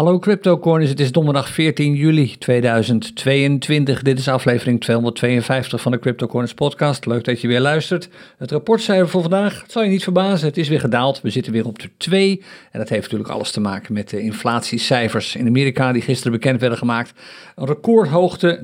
Hallo 0.00 0.18
CryptoCorners, 0.18 0.90
het 0.90 1.00
is 1.00 1.12
donderdag 1.12 1.48
14 1.48 1.94
juli 1.94 2.36
2022. 2.38 4.02
Dit 4.02 4.18
is 4.18 4.28
aflevering 4.28 4.80
252 4.80 5.80
van 5.80 5.92
de 5.92 5.98
CryptoCorners 5.98 6.54
podcast. 6.54 7.06
Leuk 7.06 7.24
dat 7.24 7.40
je 7.40 7.48
weer 7.48 7.60
luistert. 7.60 8.08
Het 8.38 8.50
rapportcijfer 8.50 9.08
voor 9.08 9.20
vandaag, 9.20 9.64
zal 9.66 9.82
je 9.82 9.88
niet 9.88 10.02
verbazen, 10.02 10.48
het 10.48 10.56
is 10.56 10.68
weer 10.68 10.80
gedaald. 10.80 11.20
We 11.20 11.30
zitten 11.30 11.52
weer 11.52 11.66
op 11.66 11.78
de 11.78 11.90
2 11.96 12.42
en 12.70 12.78
dat 12.78 12.88
heeft 12.88 13.02
natuurlijk 13.02 13.30
alles 13.30 13.50
te 13.50 13.60
maken 13.60 13.94
met 13.94 14.10
de 14.10 14.20
inflatiecijfers 14.20 15.36
in 15.36 15.46
Amerika 15.46 15.92
die 15.92 16.02
gisteren 16.02 16.32
bekend 16.32 16.60
werden 16.60 16.78
gemaakt. 16.78 17.12
Een 17.56 17.66
recordhoogte, 17.66 18.60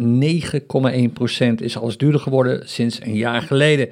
9,1% 1.49 1.55
is 1.57 1.79
alles 1.79 1.97
duurder 1.97 2.21
geworden 2.21 2.69
sinds 2.69 3.01
een 3.03 3.17
jaar 3.17 3.43
geleden. 3.43 3.89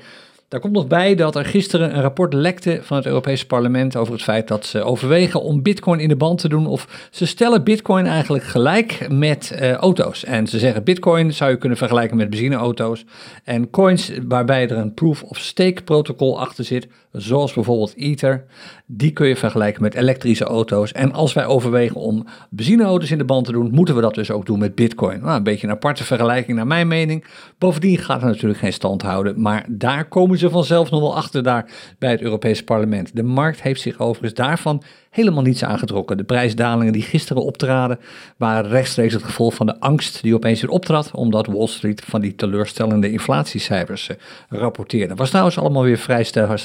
Daar 0.55 0.63
komt 0.63 0.75
nog 0.75 0.87
bij 0.87 1.15
dat 1.15 1.37
er 1.37 1.45
gisteren 1.45 1.95
een 1.95 2.03
rapport 2.03 2.33
lekte 2.33 2.79
van 2.83 2.97
het 2.97 3.07
Europese 3.07 3.47
parlement 3.47 3.97
over 3.97 4.13
het 4.13 4.23
feit 4.23 4.49
dat 4.49 4.67
ze 4.67 4.83
overwegen 4.83 5.43
om 5.43 5.63
bitcoin 5.63 6.01
in 6.01 6.09
de 6.09 6.17
band 6.17 6.39
te 6.39 6.49
doen. 6.49 6.67
Of 6.67 7.09
ze 7.11 7.27
stellen 7.27 7.65
bitcoin 7.65 8.07
eigenlijk 8.07 8.45
gelijk 8.45 9.07
met 9.11 9.57
uh, 9.61 9.73
auto's. 9.73 10.25
En 10.25 10.47
ze 10.47 10.59
zeggen 10.59 10.85
bitcoin 10.85 11.33
zou 11.33 11.51
je 11.51 11.57
kunnen 11.57 11.79
vergelijken 11.79 12.17
met 12.17 12.31
benzineauto's. 12.31 13.05
En 13.45 13.71
coins 13.71 14.11
waarbij 14.29 14.69
er 14.69 14.77
een 14.77 14.95
proof 14.95 15.23
of 15.23 15.39
stake 15.39 15.83
protocol 15.83 16.41
achter 16.41 16.65
zit, 16.65 16.89
zoals 17.13 17.53
bijvoorbeeld 17.53 17.95
Ether, 17.97 18.45
die 18.87 19.11
kun 19.11 19.29
je 19.29 19.37
vergelijken 19.37 19.83
met 19.83 19.95
elektrische 19.95 20.45
auto's. 20.45 20.93
En 20.93 21.13
als 21.13 21.33
wij 21.33 21.47
overwegen 21.47 22.01
om 22.01 22.27
benzineauto's 22.51 23.11
in 23.11 23.19
de 23.19 23.25
band 23.25 23.47
te 23.47 23.53
doen, 23.53 23.71
moeten 23.71 23.95
we 23.95 24.01
dat 24.01 24.15
dus 24.15 24.31
ook 24.31 24.47
doen 24.47 24.59
met 24.59 24.75
bitcoin. 24.75 25.21
Nou, 25.21 25.37
een 25.37 25.43
beetje 25.43 25.67
een 25.67 25.73
aparte 25.73 26.05
vergelijking 26.05 26.57
naar 26.57 26.67
mijn 26.67 26.89
mening. 26.89 27.25
Bovendien 27.59 27.99
gaat 27.99 28.21
er 28.21 28.29
natuurlijk 28.29 28.61
geen 28.61 28.73
stand 28.73 29.03
houden, 29.03 29.41
maar 29.41 29.67
daar 29.69 30.09
komen 30.09 30.39
ze 30.39 30.44
vanzelf 30.51 30.91
nog 30.91 31.01
wel 31.01 31.17
achter 31.17 31.43
daar 31.43 31.71
bij 31.99 32.11
het 32.11 32.21
Europese 32.21 32.65
parlement. 32.65 33.17
De 33.17 33.23
markt 33.23 33.63
heeft 33.63 33.81
zich 33.81 33.99
overigens 33.99 34.35
daarvan 34.35 34.83
helemaal 35.11 35.43
niets 35.43 35.65
aangetrokken. 35.65 36.17
De 36.17 36.25
prijsdalingen 36.25 36.93
die 36.93 37.03
gisteren 37.03 37.43
optraden 37.43 37.99
waren 38.37 38.71
rechtstreeks 38.71 39.13
het 39.13 39.23
gevolg 39.23 39.55
van 39.55 39.67
de 39.67 39.81
angst 39.81 40.23
die 40.23 40.35
opeens 40.35 40.61
weer 40.61 40.71
optrad, 40.71 41.11
omdat 41.15 41.47
Wall 41.47 41.67
Street 41.67 42.03
van 42.05 42.21
die 42.21 42.35
teleurstellende 42.35 43.11
inflatiecijfers 43.11 44.09
uh, 44.09 44.17
rapporteerde. 44.49 45.15
Was 45.15 45.29
trouwens 45.29 45.59
allemaal 45.59 45.83
weer 45.83 45.99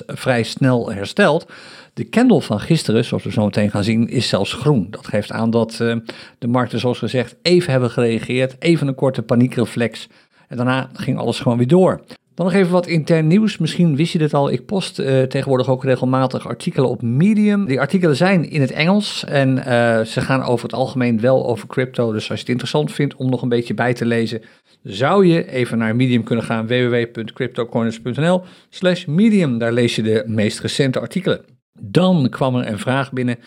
vrij, 0.08 0.44
snel 0.44 0.92
hersteld. 0.92 1.52
De 1.94 2.10
candle 2.10 2.42
van 2.42 2.60
gisteren, 2.60 3.06
zoals 3.06 3.24
we 3.24 3.32
zo 3.32 3.46
meteen 3.46 3.72
gaan 3.72 3.84
zien, 3.84 4.10
is 4.10 4.28
zelfs 4.28 4.54
groen. 4.54 4.88
Dat 4.90 5.08
geeft 5.08 5.32
aan 5.32 5.50
dat 5.50 5.80
uh, 5.82 5.96
de 6.38 6.48
markten, 6.48 6.80
zoals 6.80 6.98
gezegd, 6.98 7.36
even 7.42 7.72
hebben 7.72 7.90
gereageerd, 7.90 8.56
even 8.60 8.88
een 8.88 8.96
korte 8.96 9.22
paniekreflex. 9.22 10.08
En 10.48 10.58
daarna 10.58 10.90
ging 10.94 11.18
alles 11.18 11.40
gewoon 11.40 11.58
weer 11.58 11.68
door. 11.68 12.02
Dan 12.40 12.48
nog 12.48 12.58
even 12.58 12.72
wat 12.72 12.88
intern 12.88 13.28
nieuws. 13.28 13.58
Misschien 13.58 13.96
wist 13.96 14.12
je 14.12 14.18
dit 14.18 14.34
al. 14.34 14.52
Ik 14.52 14.66
post 14.66 15.00
uh, 15.00 15.22
tegenwoordig 15.22 15.70
ook 15.70 15.84
regelmatig 15.84 16.48
artikelen 16.48 16.90
op 16.90 17.02
Medium. 17.02 17.66
Die 17.66 17.80
artikelen 17.80 18.16
zijn 18.16 18.50
in 18.50 18.62
het 18.62 18.72
Engels 18.72 19.24
en 19.26 19.58
uh, 19.58 19.64
ze 20.02 20.22
gaan 20.22 20.44
over 20.44 20.64
het 20.64 20.74
algemeen 20.74 21.20
wel 21.20 21.48
over 21.48 21.68
crypto. 21.68 22.12
Dus 22.12 22.30
als 22.30 22.40
je 22.40 22.44
het 22.44 22.50
interessant 22.50 22.92
vindt 22.92 23.16
om 23.16 23.30
nog 23.30 23.42
een 23.42 23.50
beetje 23.50 23.74
bij 23.74 23.94
te 23.94 24.06
lezen, 24.06 24.42
zou 24.84 25.26
je 25.26 25.52
even 25.52 25.78
naar 25.78 25.96
Medium 25.96 26.24
kunnen 26.24 26.46
gaan. 26.46 26.68
www.cryptocorners.nl 26.68 28.42
slash 28.70 29.06
Medium. 29.06 29.58
Daar 29.58 29.74
lees 29.74 29.96
je 29.96 30.02
de 30.02 30.24
meest 30.28 30.60
recente 30.60 31.00
artikelen. 31.00 31.59
Dan 31.82 32.30
kwam 32.30 32.56
er 32.56 32.68
een 32.68 32.80
vraag 32.80 33.12
binnen 33.12 33.38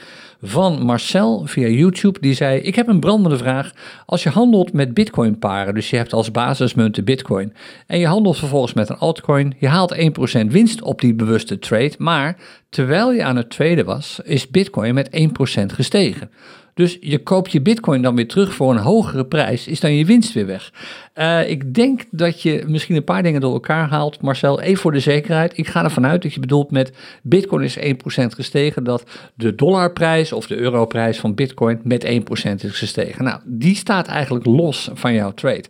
van 0.42 0.82
Marcel 0.82 1.46
via 1.46 1.68
YouTube. 1.68 2.20
Die 2.20 2.34
zei: 2.34 2.60
Ik 2.60 2.74
heb 2.74 2.88
een 2.88 3.00
brandende 3.00 3.36
vraag. 3.36 3.72
Als 4.06 4.22
je 4.22 4.28
handelt 4.28 4.72
met 4.72 4.94
Bitcoin-paren, 4.94 5.74
dus 5.74 5.90
je 5.90 5.96
hebt 5.96 6.12
als 6.12 6.30
basismunt 6.30 6.94
de 6.94 7.02
Bitcoin. 7.02 7.52
en 7.86 7.98
je 7.98 8.06
handelt 8.06 8.38
vervolgens 8.38 8.72
met 8.72 8.88
een 8.88 8.98
altcoin, 8.98 9.54
je 9.58 9.68
haalt 9.68 9.94
1% 9.94 10.46
winst 10.46 10.82
op 10.82 11.00
die 11.00 11.14
bewuste 11.14 11.58
trade. 11.58 11.94
Maar 11.98 12.36
terwijl 12.68 13.12
je 13.12 13.24
aan 13.24 13.36
het 13.36 13.50
traden 13.50 13.84
was, 13.84 14.20
is 14.24 14.50
Bitcoin 14.50 14.94
met 14.94 15.10
1% 15.10 15.64
gestegen. 15.66 16.30
Dus 16.74 16.98
je 17.00 17.18
koopt 17.18 17.52
je 17.52 17.60
bitcoin 17.60 18.02
dan 18.02 18.16
weer 18.16 18.28
terug 18.28 18.54
voor 18.54 18.70
een 18.70 18.78
hogere 18.78 19.26
prijs, 19.26 19.66
is 19.66 19.80
dan 19.80 19.94
je 19.94 20.04
winst 20.04 20.32
weer 20.32 20.46
weg. 20.46 20.72
Uh, 21.14 21.50
ik 21.50 21.74
denk 21.74 22.04
dat 22.10 22.42
je 22.42 22.64
misschien 22.66 22.96
een 22.96 23.04
paar 23.04 23.22
dingen 23.22 23.40
door 23.40 23.52
elkaar 23.52 23.88
haalt. 23.88 24.20
Marcel, 24.20 24.60
even 24.60 24.82
voor 24.82 24.92
de 24.92 25.00
zekerheid. 25.00 25.58
Ik 25.58 25.68
ga 25.68 25.84
ervan 25.84 26.06
uit 26.06 26.22
dat 26.22 26.34
je 26.34 26.40
bedoelt 26.40 26.70
met 26.70 26.92
bitcoin 27.22 27.62
is 27.62 27.78
1% 27.78 27.82
gestegen, 28.14 28.84
dat 28.84 29.04
de 29.34 29.54
dollarprijs 29.54 30.32
of 30.32 30.46
de 30.46 30.56
europrijs 30.56 31.18
van 31.18 31.34
bitcoin 31.34 31.80
met 31.82 32.04
1% 32.04 32.08
is 32.54 32.78
gestegen. 32.78 33.24
Nou, 33.24 33.40
die 33.44 33.76
staat 33.76 34.06
eigenlijk 34.06 34.46
los 34.46 34.90
van 34.94 35.14
jouw 35.14 35.32
trade. 35.32 35.64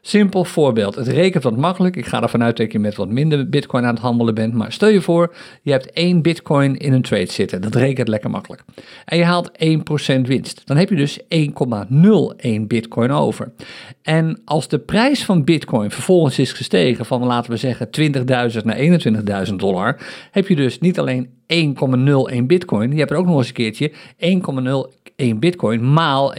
Simpel 0.00 0.44
voorbeeld. 0.44 0.94
Het 0.94 1.08
rekent 1.08 1.42
wat 1.42 1.56
makkelijk. 1.56 1.96
Ik 1.96 2.06
ga 2.06 2.22
ervan 2.22 2.42
uit 2.42 2.56
dat 2.56 2.72
je 2.72 2.78
met 2.78 2.96
wat 2.96 3.08
minder 3.08 3.48
bitcoin 3.48 3.84
aan 3.84 3.94
het 3.94 4.02
handelen 4.02 4.34
bent. 4.34 4.54
Maar 4.54 4.72
stel 4.72 4.88
je 4.88 5.00
voor, 5.00 5.34
je 5.62 5.70
hebt 5.70 5.92
één 5.92 6.22
bitcoin 6.22 6.76
in 6.76 6.92
een 6.92 7.02
trade 7.02 7.32
zitten. 7.32 7.60
Dat 7.60 7.74
rekent 7.74 8.08
lekker 8.08 8.30
makkelijk. 8.30 8.62
En 9.04 9.18
je 9.18 9.24
haalt 9.24 9.50
1% 10.16 10.20
winst. 10.20 10.62
Dan 10.64 10.76
heb 10.76 10.88
je 10.88 10.96
dus 10.96 11.20
1,01 11.20 12.66
bitcoin 12.66 13.10
over. 13.10 13.52
En 14.02 14.40
als 14.44 14.68
de 14.68 14.78
prijs 14.78 15.24
van 15.24 15.44
bitcoin 15.44 15.90
vervolgens 15.90 16.38
is 16.38 16.52
gestegen 16.52 17.04
van 17.04 17.24
laten 17.24 17.50
we 17.50 17.56
zeggen 17.56 17.88
20.000 18.00 18.64
naar 18.64 19.46
21.000 19.48 19.54
dollar. 19.54 20.00
Heb 20.30 20.48
je 20.48 20.56
dus 20.56 20.78
niet 20.78 20.98
alleen 20.98 21.37
1,01 21.54 22.42
bitcoin. 22.46 22.92
Je 22.92 22.98
hebt 22.98 23.10
er 23.10 23.16
ook 23.16 23.26
nog 23.26 23.36
eens 23.36 23.48
een 23.48 23.54
keertje 23.54 23.92
1,01 25.16 25.36
bitcoin 25.36 25.92
maal 25.92 26.34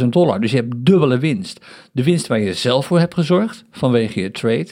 21.000 0.00 0.04
dollar. 0.08 0.40
Dus 0.40 0.50
je 0.50 0.56
hebt 0.56 0.74
dubbele 0.76 1.18
winst. 1.18 1.66
De 1.92 2.04
winst 2.04 2.26
waar 2.26 2.40
je 2.40 2.54
zelf 2.54 2.86
voor 2.86 2.98
hebt 2.98 3.14
gezorgd 3.14 3.64
vanwege 3.70 4.20
je 4.20 4.30
trade. 4.30 4.68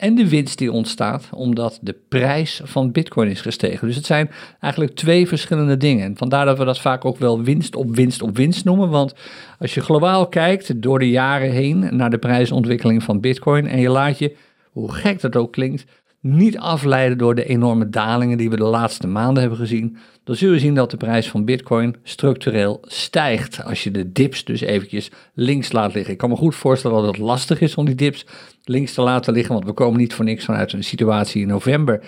En 0.00 0.14
de 0.14 0.28
winst 0.28 0.58
die 0.58 0.72
ontstaat 0.72 1.28
omdat 1.34 1.78
de 1.82 1.96
prijs 2.08 2.60
van 2.64 2.92
bitcoin 2.92 3.28
is 3.30 3.40
gestegen. 3.40 3.86
Dus 3.86 3.96
het 3.96 4.06
zijn 4.06 4.30
eigenlijk 4.60 4.94
twee 4.94 5.28
verschillende 5.28 5.76
dingen. 5.76 6.04
En 6.04 6.16
vandaar 6.16 6.44
dat 6.44 6.58
we 6.58 6.64
dat 6.64 6.80
vaak 6.80 7.04
ook 7.04 7.18
wel 7.18 7.42
winst 7.42 7.76
op 7.76 7.96
winst 7.96 8.22
op 8.22 8.36
winst 8.36 8.64
noemen. 8.64 8.88
Want 8.88 9.14
als 9.58 9.74
je 9.74 9.80
globaal 9.80 10.28
kijkt 10.28 10.82
door 10.82 10.98
de 10.98 11.10
jaren 11.10 11.50
heen 11.50 11.96
naar 11.96 12.10
de 12.10 12.18
prijsontwikkeling 12.18 13.02
van 13.02 13.20
bitcoin. 13.20 13.66
En 13.66 13.80
je 13.80 13.88
laat 13.88 14.18
je, 14.18 14.36
hoe 14.70 14.92
gek 14.92 15.20
dat 15.20 15.36
ook 15.36 15.52
klinkt, 15.52 15.84
niet 16.20 16.58
afleiden 16.58 17.18
door 17.18 17.34
de 17.34 17.44
enorme 17.44 17.88
dalingen 17.88 18.38
die 18.38 18.50
we 18.50 18.56
de 18.56 18.64
laatste 18.64 19.06
maanden 19.06 19.40
hebben 19.40 19.58
gezien, 19.58 19.96
dan 20.24 20.36
zul 20.36 20.52
je 20.52 20.58
zien 20.58 20.74
dat 20.74 20.90
de 20.90 20.96
prijs 20.96 21.28
van 21.28 21.44
Bitcoin 21.44 21.96
structureel 22.02 22.78
stijgt. 22.82 23.64
Als 23.64 23.84
je 23.84 23.90
de 23.90 24.12
dips 24.12 24.44
dus 24.44 24.60
eventjes 24.60 25.10
links 25.34 25.72
laat 25.72 25.94
liggen. 25.94 26.12
Ik 26.12 26.18
kan 26.18 26.28
me 26.28 26.36
goed 26.36 26.54
voorstellen 26.54 26.96
dat 26.96 27.06
het 27.06 27.18
lastig 27.18 27.60
is 27.60 27.74
om 27.74 27.84
die 27.84 27.94
dips 27.94 28.26
links 28.70 28.94
te 28.94 29.00
laten 29.00 29.32
liggen, 29.32 29.54
want 29.54 29.66
we 29.66 29.72
komen 29.72 30.00
niet 30.00 30.14
voor 30.14 30.24
niks 30.24 30.44
vanuit 30.44 30.72
een 30.72 30.84
situatie 30.84 31.42
in 31.42 31.48
november 31.48 32.00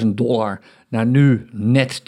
69.000 0.00 0.06
dollar 0.06 0.60
naar 0.88 1.06
nu 1.06 1.46
net 1.52 2.02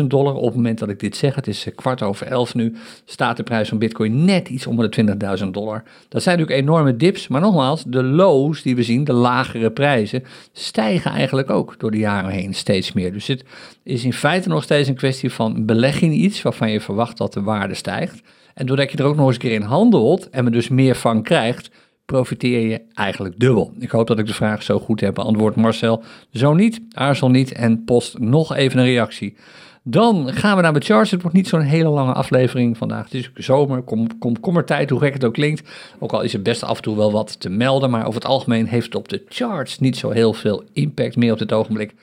20.000 0.00 0.04
dollar. 0.04 0.34
Op 0.34 0.44
het 0.44 0.54
moment 0.54 0.78
dat 0.78 0.88
ik 0.88 1.00
dit 1.00 1.16
zeg, 1.16 1.34
het 1.34 1.46
is 1.46 1.66
eh, 1.66 1.74
kwart 1.74 2.02
over 2.02 2.26
elf 2.26 2.54
nu, 2.54 2.74
staat 3.04 3.36
de 3.36 3.42
prijs 3.42 3.68
van 3.68 3.78
Bitcoin 3.78 4.24
net 4.24 4.48
iets 4.48 4.66
onder 4.66 4.90
de 4.90 5.16
20.000 5.44 5.50
dollar. 5.50 5.82
Dat 6.08 6.22
zijn 6.22 6.38
natuurlijk 6.38 6.66
enorme 6.66 6.96
dips, 6.96 7.28
maar 7.28 7.40
nogmaals, 7.40 7.84
de 7.86 8.02
lows 8.02 8.62
die 8.62 8.76
we 8.76 8.82
zien, 8.82 9.04
de 9.04 9.12
lagere 9.12 9.70
prijzen, 9.70 10.24
stijgen 10.52 11.10
eigenlijk 11.10 11.50
ook 11.50 11.74
door 11.78 11.90
de 11.90 11.98
jaren 11.98 12.30
heen 12.30 12.54
steeds 12.54 12.92
meer. 12.92 13.12
Dus 13.12 13.26
het 13.26 13.44
is 13.82 14.04
in 14.04 14.12
feite 14.12 14.48
nog 14.48 14.62
steeds 14.62 14.88
een 14.88 14.94
kwestie 14.94 15.32
van 15.32 15.66
belegging 15.66 16.14
iets 16.14 16.42
waarvan 16.42 16.70
je 16.70 16.80
verwacht 16.80 17.16
dat 17.16 17.32
de 17.32 17.42
waarde 17.42 17.74
stijgt. 17.74 18.22
En 18.54 18.66
doordat 18.66 18.90
je 18.92 18.98
er 18.98 19.04
ook 19.04 19.16
nog 19.16 19.26
eens 19.26 19.34
een 19.34 19.40
keer 19.40 19.52
in 19.52 19.62
handelt 19.62 20.30
en 20.30 20.44
er 20.44 20.52
dus 20.52 20.68
meer 20.68 20.94
van 20.94 21.22
krijgt, 21.22 21.70
profiteer 22.12 22.68
je 22.68 22.80
eigenlijk 22.94 23.38
dubbel. 23.38 23.72
Ik 23.78 23.90
hoop 23.90 24.06
dat 24.06 24.18
ik 24.18 24.26
de 24.26 24.34
vraag 24.34 24.62
zo 24.62 24.78
goed 24.78 25.00
heb 25.00 25.14
beantwoord, 25.14 25.54
Marcel. 25.56 26.02
Zo 26.32 26.54
niet, 26.54 26.80
aarzel 26.92 27.30
niet 27.30 27.52
en 27.52 27.84
post 27.84 28.18
nog 28.18 28.54
even 28.54 28.78
een 28.78 28.84
reactie. 28.84 29.36
Dan 29.82 30.32
gaan 30.32 30.56
we 30.56 30.62
naar 30.62 30.72
de 30.72 30.80
charts. 30.80 31.10
Het 31.10 31.22
wordt 31.22 31.36
niet 31.36 31.48
zo'n 31.48 31.60
hele 31.60 31.88
lange 31.88 32.12
aflevering 32.12 32.76
vandaag. 32.76 33.04
Het 33.04 33.14
is 33.14 33.30
zomer, 33.34 33.82
kom, 33.82 34.18
kom, 34.18 34.40
kommertijd, 34.40 34.90
hoe 34.90 35.00
gek 35.00 35.12
het 35.12 35.24
ook 35.24 35.32
klinkt. 35.32 35.70
Ook 35.98 36.12
al 36.12 36.22
is 36.22 36.34
er 36.34 36.42
best 36.42 36.62
af 36.62 36.76
en 36.76 36.82
toe 36.82 36.96
wel 36.96 37.12
wat 37.12 37.40
te 37.40 37.48
melden. 37.48 37.90
Maar 37.90 38.06
over 38.06 38.20
het 38.20 38.30
algemeen 38.30 38.66
heeft 38.66 38.86
het 38.86 38.94
op 38.94 39.08
de 39.08 39.22
charts 39.28 39.78
niet 39.78 39.96
zo 39.96 40.10
heel 40.10 40.32
veel 40.32 40.64
impact 40.72 41.16
meer 41.16 41.32
op 41.32 41.38
dit 41.38 41.52
ogenblik. 41.52 41.94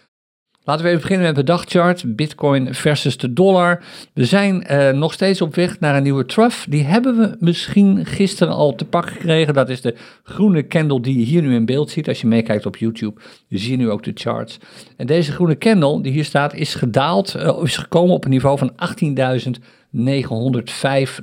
Laten 0.65 0.83
we 0.83 0.89
even 0.89 1.01
beginnen 1.01 1.25
met 1.25 1.35
de 1.35 1.43
dagchart. 1.43 2.15
Bitcoin 2.15 2.73
versus 2.73 3.17
de 3.17 3.33
dollar. 3.33 3.83
We 4.13 4.25
zijn 4.25 4.65
uh, 4.71 4.91
nog 4.91 5.13
steeds 5.13 5.41
op 5.41 5.55
weg 5.55 5.79
naar 5.79 5.95
een 5.95 6.03
nieuwe 6.03 6.25
trough. 6.25 6.65
Die 6.69 6.83
hebben 6.83 7.17
we 7.17 7.35
misschien 7.39 8.05
gisteren 8.05 8.53
al 8.53 8.75
te 8.75 8.85
pakken 8.85 9.11
gekregen. 9.11 9.53
Dat 9.53 9.69
is 9.69 9.81
de 9.81 9.95
groene 10.23 10.67
candle 10.67 11.01
die 11.01 11.19
je 11.19 11.25
hier 11.25 11.41
nu 11.41 11.55
in 11.55 11.65
beeld 11.65 11.89
ziet. 11.89 12.07
Als 12.07 12.21
je 12.21 12.27
meekijkt 12.27 12.65
op 12.65 12.77
YouTube, 12.77 13.21
je 13.47 13.57
ziet 13.57 13.77
nu 13.77 13.89
ook 13.89 14.03
de 14.03 14.11
charts. 14.13 14.57
En 14.97 15.07
deze 15.07 15.31
groene 15.31 15.57
candle 15.57 16.01
die 16.01 16.11
hier 16.11 16.25
staat 16.25 16.53
is 16.53 16.75
gedaald, 16.75 17.35
uh, 17.35 17.59
is 17.63 17.77
gekomen 17.77 18.15
op 18.15 18.23
een 18.23 18.29
niveau 18.29 18.57
van 18.57 18.71
18.905 18.71 18.77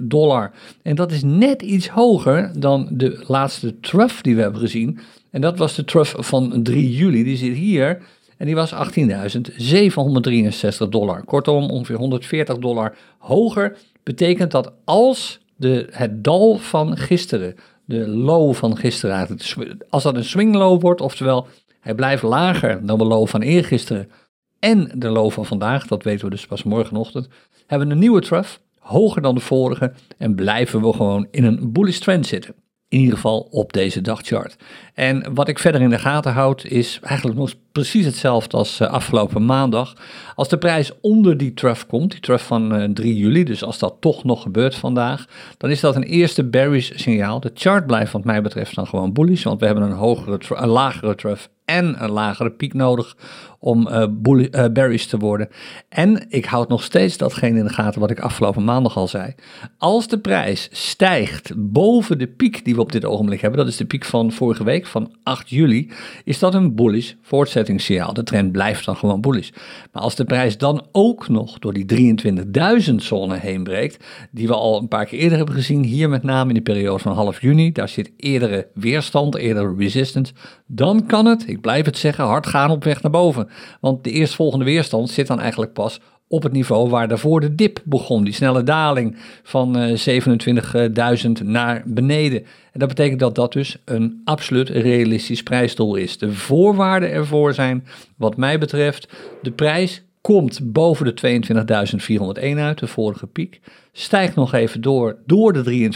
dollar. 0.01 0.51
En 0.83 0.95
dat 0.95 1.13
is 1.13 1.23
net 1.23 1.63
iets 1.63 1.89
hoger 1.89 2.51
dan 2.59 2.89
de 2.91 3.25
laatste 3.27 3.81
trough 3.81 4.21
die 4.21 4.37
we 4.37 4.43
hebben 4.43 4.61
gezien. 4.61 4.99
En 5.31 5.41
dat 5.41 5.59
was 5.59 5.75
de 5.75 5.85
trough 5.85 6.15
van 6.19 6.63
3 6.63 6.97
juli. 6.97 7.25
Die 7.25 7.37
zit 7.37 7.57
hier 7.57 8.03
en 8.43 8.49
die 8.49 8.57
was 8.57 8.75
18.763 8.75 8.81
dollar. 10.89 11.25
Kortom, 11.25 11.71
ongeveer 11.71 11.97
140 11.97 12.59
dollar 12.59 12.97
hoger. 13.19 13.77
Betekent 14.03 14.51
dat 14.51 14.73
als 14.85 15.41
de, 15.57 15.87
het 15.91 16.25
dal 16.25 16.57
van 16.57 16.97
gisteren, 16.97 17.55
de 17.85 18.09
low 18.09 18.55
van 18.55 18.77
gisteren, 18.77 19.39
als 19.89 20.03
dat 20.03 20.17
een 20.17 20.25
swing 20.25 20.55
low 20.55 20.81
wordt, 20.81 21.01
oftewel 21.01 21.47
hij 21.81 21.95
blijft 21.95 22.23
lager 22.23 22.87
dan 22.87 22.99
de 22.99 23.05
low 23.05 23.27
van 23.27 23.41
eergisteren 23.41 24.11
en 24.59 24.91
de 24.95 25.09
low 25.09 25.31
van 25.31 25.47
vandaag, 25.47 25.87
dat 25.87 26.03
weten 26.03 26.25
we 26.25 26.31
dus 26.31 26.47
pas 26.47 26.63
morgenochtend, 26.63 27.29
hebben 27.67 27.89
we 27.89 27.95
een 27.95 28.01
nieuwe 28.01 28.21
trough 28.21 28.51
hoger 28.79 29.23
dan 29.23 29.35
de 29.35 29.41
vorige 29.41 29.93
en 30.19 30.35
blijven 30.35 30.83
we 30.83 30.93
gewoon 30.93 31.27
in 31.31 31.45
een 31.45 31.73
bullish 31.73 31.99
trend 31.99 32.27
zitten. 32.27 32.55
In 32.93 32.99
ieder 32.99 33.15
geval 33.15 33.49
op 33.51 33.73
deze 33.73 34.01
dagchart. 34.01 34.57
En 34.95 35.35
wat 35.35 35.49
ik 35.49 35.59
verder 35.59 35.81
in 35.81 35.91
de 35.91 35.99
gaten 35.99 36.33
houd 36.33 36.65
is 36.65 36.99
eigenlijk 37.03 37.39
nog 37.39 37.55
precies 37.73 38.05
hetzelfde 38.05 38.57
als 38.57 38.81
uh, 38.81 38.89
afgelopen 38.89 39.45
maandag. 39.45 39.95
Als 40.35 40.49
de 40.49 40.59
prijs 40.59 40.93
onder 41.01 41.37
die 41.37 41.55
trough 41.55 41.87
komt, 41.87 42.11
die 42.11 42.21
trough 42.21 42.45
van 42.45 42.81
uh, 42.81 42.85
3 42.85 43.17
juli, 43.17 43.45
dus 43.45 43.65
als 43.65 43.79
dat 43.79 43.97
toch 44.01 44.25
nog 44.25 44.43
gebeurt 44.43 44.75
vandaag, 44.75 45.25
dan 45.57 45.71
is 45.71 45.81
dat 45.81 45.97
een 45.97 46.03
eerste 46.03 46.45
bearish 46.45 46.91
signaal. 46.95 47.41
De 47.41 47.51
chart 47.55 47.87
blijft 47.87 48.13
wat 48.13 48.25
mij 48.25 48.43
betreft 48.43 48.75
dan 48.75 48.87
gewoon 48.87 49.13
bullish, 49.13 49.43
want 49.43 49.61
we 49.61 49.67
hebben 49.67 49.85
een, 49.85 49.93
hogere, 49.93 50.39
een 50.49 50.69
lagere 50.69 51.15
trough 51.15 51.47
en 51.65 52.05
een 52.05 52.11
lagere 52.11 52.51
piek 52.51 52.75
nodig 52.75 53.17
om 53.65 53.89
uh, 53.89 54.05
uh, 54.25 54.65
bearish 54.73 55.05
te 55.05 55.17
worden. 55.17 55.49
En 55.89 56.27
ik 56.29 56.45
houd 56.45 56.69
nog 56.69 56.83
steeds 56.83 57.17
datgene 57.17 57.59
in 57.59 57.65
de 57.65 57.73
gaten 57.73 58.01
wat 58.01 58.11
ik 58.11 58.21
afgelopen 58.21 58.65
maandag 58.65 58.97
al 58.97 59.09
zei. 59.09 59.35
Als 59.79 60.09
de 60.09 60.19
prijs 60.19 60.69
stijgt 60.73 61.53
boven 61.57 62.19
de 62.19 62.27
piek 62.27 62.65
die 62.65 62.75
we 62.75 62.81
op 62.81 62.93
dit 62.93 63.05
ogenblik 63.05 63.41
hebben, 63.41 63.59
dat 63.59 63.69
is 63.69 63.77
de 63.77 63.85
piek 63.85 64.05
van 64.05 64.33
vorige 64.33 64.65
week, 64.65 64.87
van 64.87 65.15
8 65.23 65.51
juli, 65.51 65.91
is 66.25 66.39
dat 66.39 66.55
een 66.55 66.75
bullish 66.75 67.13
voortzettingssignaal. 67.23 68.13
De 68.13 68.23
trend 68.23 68.53
blijft 68.53 68.85
dan 68.85 68.97
gewoon 68.97 69.21
bullish. 69.21 69.51
Maar 69.93 70.03
als 70.03 70.15
de 70.15 70.25
prijs 70.25 70.59
dan 70.59 70.87
ook 70.93 71.29
nog 71.29 71.59
door 71.59 71.73
die 71.73 72.17
23.000 72.89 72.95
zone 72.95 73.37
heen 73.37 73.63
breekt, 73.63 74.05
die 74.31 74.47
we 74.47 74.55
al 74.55 74.81
een 74.81 74.89
paar 74.89 75.07
keer 75.07 75.19
eerder 75.19 75.37
hebben 75.37 75.55
gezien, 75.55 75.85
hier 75.85 76.09
met 76.09 76.23
name 76.23 76.49
in 76.49 76.55
de 76.55 76.63
periode 76.63 76.99
van 76.99 77.13
half 77.13 77.41
juni, 77.41 77.73
daar 77.73 77.89
zit 77.89 78.13
eerdere 78.17 78.69
weerstand, 78.75 79.37
eerdere 79.37 79.75
resistance, 79.77 80.33
dan 80.67 81.07
kan 81.07 81.27
het, 81.27 81.49
ik 81.49 81.61
blijf 81.61 81.85
het 81.85 81.99
zeggen, 81.99 82.25
hard 82.25 82.47
gaan 82.47 82.71
op 82.71 82.85
weg 82.85 83.03
naar 83.03 83.13
boven. 83.13 83.49
Want 83.81 84.05
de 84.05 84.11
eerstvolgende 84.11 84.65
weerstand 84.65 85.11
zit 85.11 85.27
dan 85.27 85.41
eigenlijk 85.41 85.73
pas 85.73 86.01
op 86.33 86.43
het 86.43 86.53
niveau 86.53 86.89
waar 86.89 87.09
daarvoor 87.09 87.41
de 87.41 87.55
dip 87.55 87.81
begon. 87.85 88.25
Die 88.25 88.33
snelle 88.33 88.63
daling 88.63 89.17
van 89.43 89.79
uh, 89.79 90.17
eh, 90.17 91.25
27.000 91.25 91.31
naar 91.45 91.83
beneden. 91.87 92.45
En 92.73 92.81
dat 92.81 92.89
betekent 92.89 93.21
dat 93.21 93.35
dat 93.35 93.53
dus 93.53 93.77
een 93.85 94.21
absoluut 94.25 94.69
realistisch 94.69 95.43
prijsdoel 95.43 95.95
is. 95.95 96.19
De 96.19 96.33
voorwaarden 96.33 97.11
ervoor 97.11 97.55
zijn, 97.55 97.87
wat 98.17 98.37
mij 98.37 98.59
betreft, 98.59 99.09
de 99.43 99.51
prijs 99.51 100.03
komt 100.23 100.73
boven 100.73 101.15
de 101.15 101.41
22.401 102.55 102.59
uit, 102.59 102.79
de 102.79 102.87
vorige 102.87 103.27
piek. 103.27 103.61
Stijgt 103.93 104.35
nog 104.35 104.53
even 104.53 104.81
door, 104.81 105.17
door 105.27 105.53
de 105.53 105.91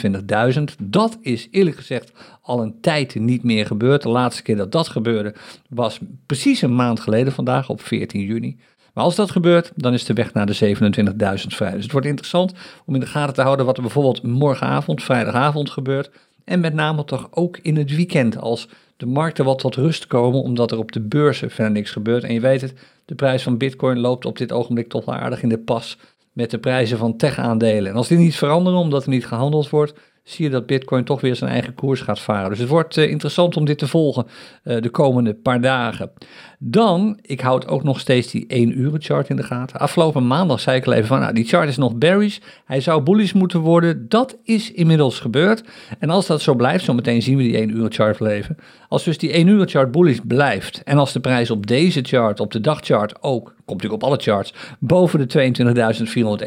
23.000. 0.58 0.62
Dat 0.82 1.18
is 1.20 1.48
eerlijk 1.50 1.76
gezegd 1.76 2.12
al 2.42 2.62
een 2.62 2.80
tijd 2.80 3.14
niet 3.14 3.42
meer 3.42 3.66
gebeurd. 3.66 4.02
De 4.02 4.08
laatste 4.08 4.42
keer 4.42 4.56
dat 4.56 4.72
dat 4.72 4.88
gebeurde 4.88 5.34
was 5.68 5.98
precies 6.26 6.62
een 6.62 6.74
maand 6.74 7.00
geleden 7.00 7.32
vandaag, 7.32 7.68
op 7.68 7.80
14 7.80 8.20
juni. 8.20 8.56
Maar 8.94 9.04
als 9.04 9.14
dat 9.14 9.30
gebeurt, 9.30 9.72
dan 9.74 9.92
is 9.92 10.04
de 10.04 10.12
weg 10.12 10.32
naar 10.32 10.46
de 10.46 10.76
27.000 10.76 11.46
vrij. 11.46 11.72
Dus 11.72 11.82
het 11.82 11.92
wordt 11.92 12.06
interessant 12.06 12.52
om 12.86 12.94
in 12.94 13.00
de 13.00 13.06
gaten 13.06 13.34
te 13.34 13.42
houden 13.42 13.66
wat 13.66 13.76
er 13.76 13.82
bijvoorbeeld 13.82 14.22
morgenavond, 14.22 15.02
vrijdagavond 15.02 15.70
gebeurt. 15.70 16.10
En 16.44 16.60
met 16.60 16.74
name 16.74 17.04
toch 17.04 17.28
ook 17.30 17.58
in 17.62 17.76
het 17.76 17.94
weekend, 17.94 18.38
als 18.38 18.68
de 18.96 19.06
markten 19.06 19.44
wat 19.44 19.58
tot 19.58 19.74
rust 19.74 20.06
komen, 20.06 20.42
omdat 20.42 20.70
er 20.70 20.78
op 20.78 20.92
de 20.92 21.00
beurzen 21.00 21.50
verder 21.50 21.72
niks 21.72 21.90
gebeurt. 21.90 22.24
En 22.24 22.32
je 22.32 22.40
weet 22.40 22.60
het, 22.60 22.74
de 23.06 23.14
prijs 23.14 23.42
van 23.42 23.58
Bitcoin 23.58 23.98
loopt 23.98 24.24
op 24.24 24.38
dit 24.38 24.52
ogenblik 24.52 24.88
toch 24.88 25.06
aardig 25.06 25.42
in 25.42 25.48
de 25.48 25.58
pas 25.58 25.98
met 26.32 26.50
de 26.50 26.58
prijzen 26.58 26.98
van 26.98 27.16
tech-aandelen. 27.16 27.90
En 27.90 27.96
als 27.96 28.08
die 28.08 28.18
niet 28.18 28.36
veranderen, 28.36 28.78
omdat 28.78 29.04
er 29.04 29.10
niet 29.10 29.26
gehandeld 29.26 29.70
wordt, 29.70 30.00
zie 30.26 30.44
je 30.44 30.50
dat 30.50 30.66
Bitcoin 30.66 31.04
toch 31.04 31.20
weer 31.20 31.36
zijn 31.36 31.50
eigen 31.50 31.74
koers 31.74 32.00
gaat 32.00 32.20
varen. 32.20 32.50
Dus 32.50 32.58
het 32.58 32.68
wordt 32.68 32.96
uh, 32.96 33.10
interessant 33.10 33.56
om 33.56 33.64
dit 33.64 33.78
te 33.78 33.86
volgen 33.86 34.26
uh, 34.64 34.80
de 34.80 34.88
komende 34.88 35.34
paar 35.34 35.60
dagen. 35.60 36.10
Dan, 36.58 37.18
ik 37.22 37.40
houd 37.40 37.68
ook 37.68 37.82
nog 37.82 38.00
steeds 38.00 38.30
die 38.30 38.46
1 38.46 38.78
uur 38.78 38.92
chart 38.98 39.28
in 39.28 39.36
de 39.36 39.42
gaten. 39.42 39.80
Afgelopen 39.80 40.26
maandag 40.26 40.60
zei 40.60 40.76
ik 40.76 40.86
al 40.86 40.92
even 40.92 41.06
van, 41.06 41.20
nou, 41.20 41.32
die 41.32 41.44
chart 41.44 41.68
is 41.68 41.76
nog 41.76 41.96
bearish. 41.96 42.38
Hij 42.64 42.80
zou 42.80 43.02
bullish 43.02 43.32
moeten 43.32 43.60
worden. 43.60 44.08
Dat 44.08 44.36
is 44.44 44.72
inmiddels 44.72 45.20
gebeurd. 45.20 45.64
En 45.98 46.10
als 46.10 46.26
dat 46.26 46.42
zo 46.42 46.54
blijft, 46.54 46.84
zo 46.84 46.94
meteen 46.94 47.22
zien 47.22 47.36
we 47.36 47.42
die 47.42 47.56
1 47.56 47.76
uur 47.76 47.90
chart 47.90 48.20
leven. 48.20 48.56
Als 48.88 49.04
dus 49.04 49.18
die 49.18 49.32
1 49.32 49.46
uur 49.46 49.68
chart 49.68 49.90
bullish 49.90 50.18
blijft 50.24 50.82
en 50.84 50.98
als 50.98 51.12
de 51.12 51.20
prijs 51.20 51.50
op 51.50 51.66
deze 51.66 52.02
chart, 52.02 52.40
op 52.40 52.52
de 52.52 52.60
dagchart 52.60 53.22
ook, 53.22 53.44
komt 53.44 53.82
natuurlijk 53.82 54.02
op 54.02 54.08
alle 54.08 54.22
charts, 54.22 54.54
boven 54.78 55.28
de 55.28 55.52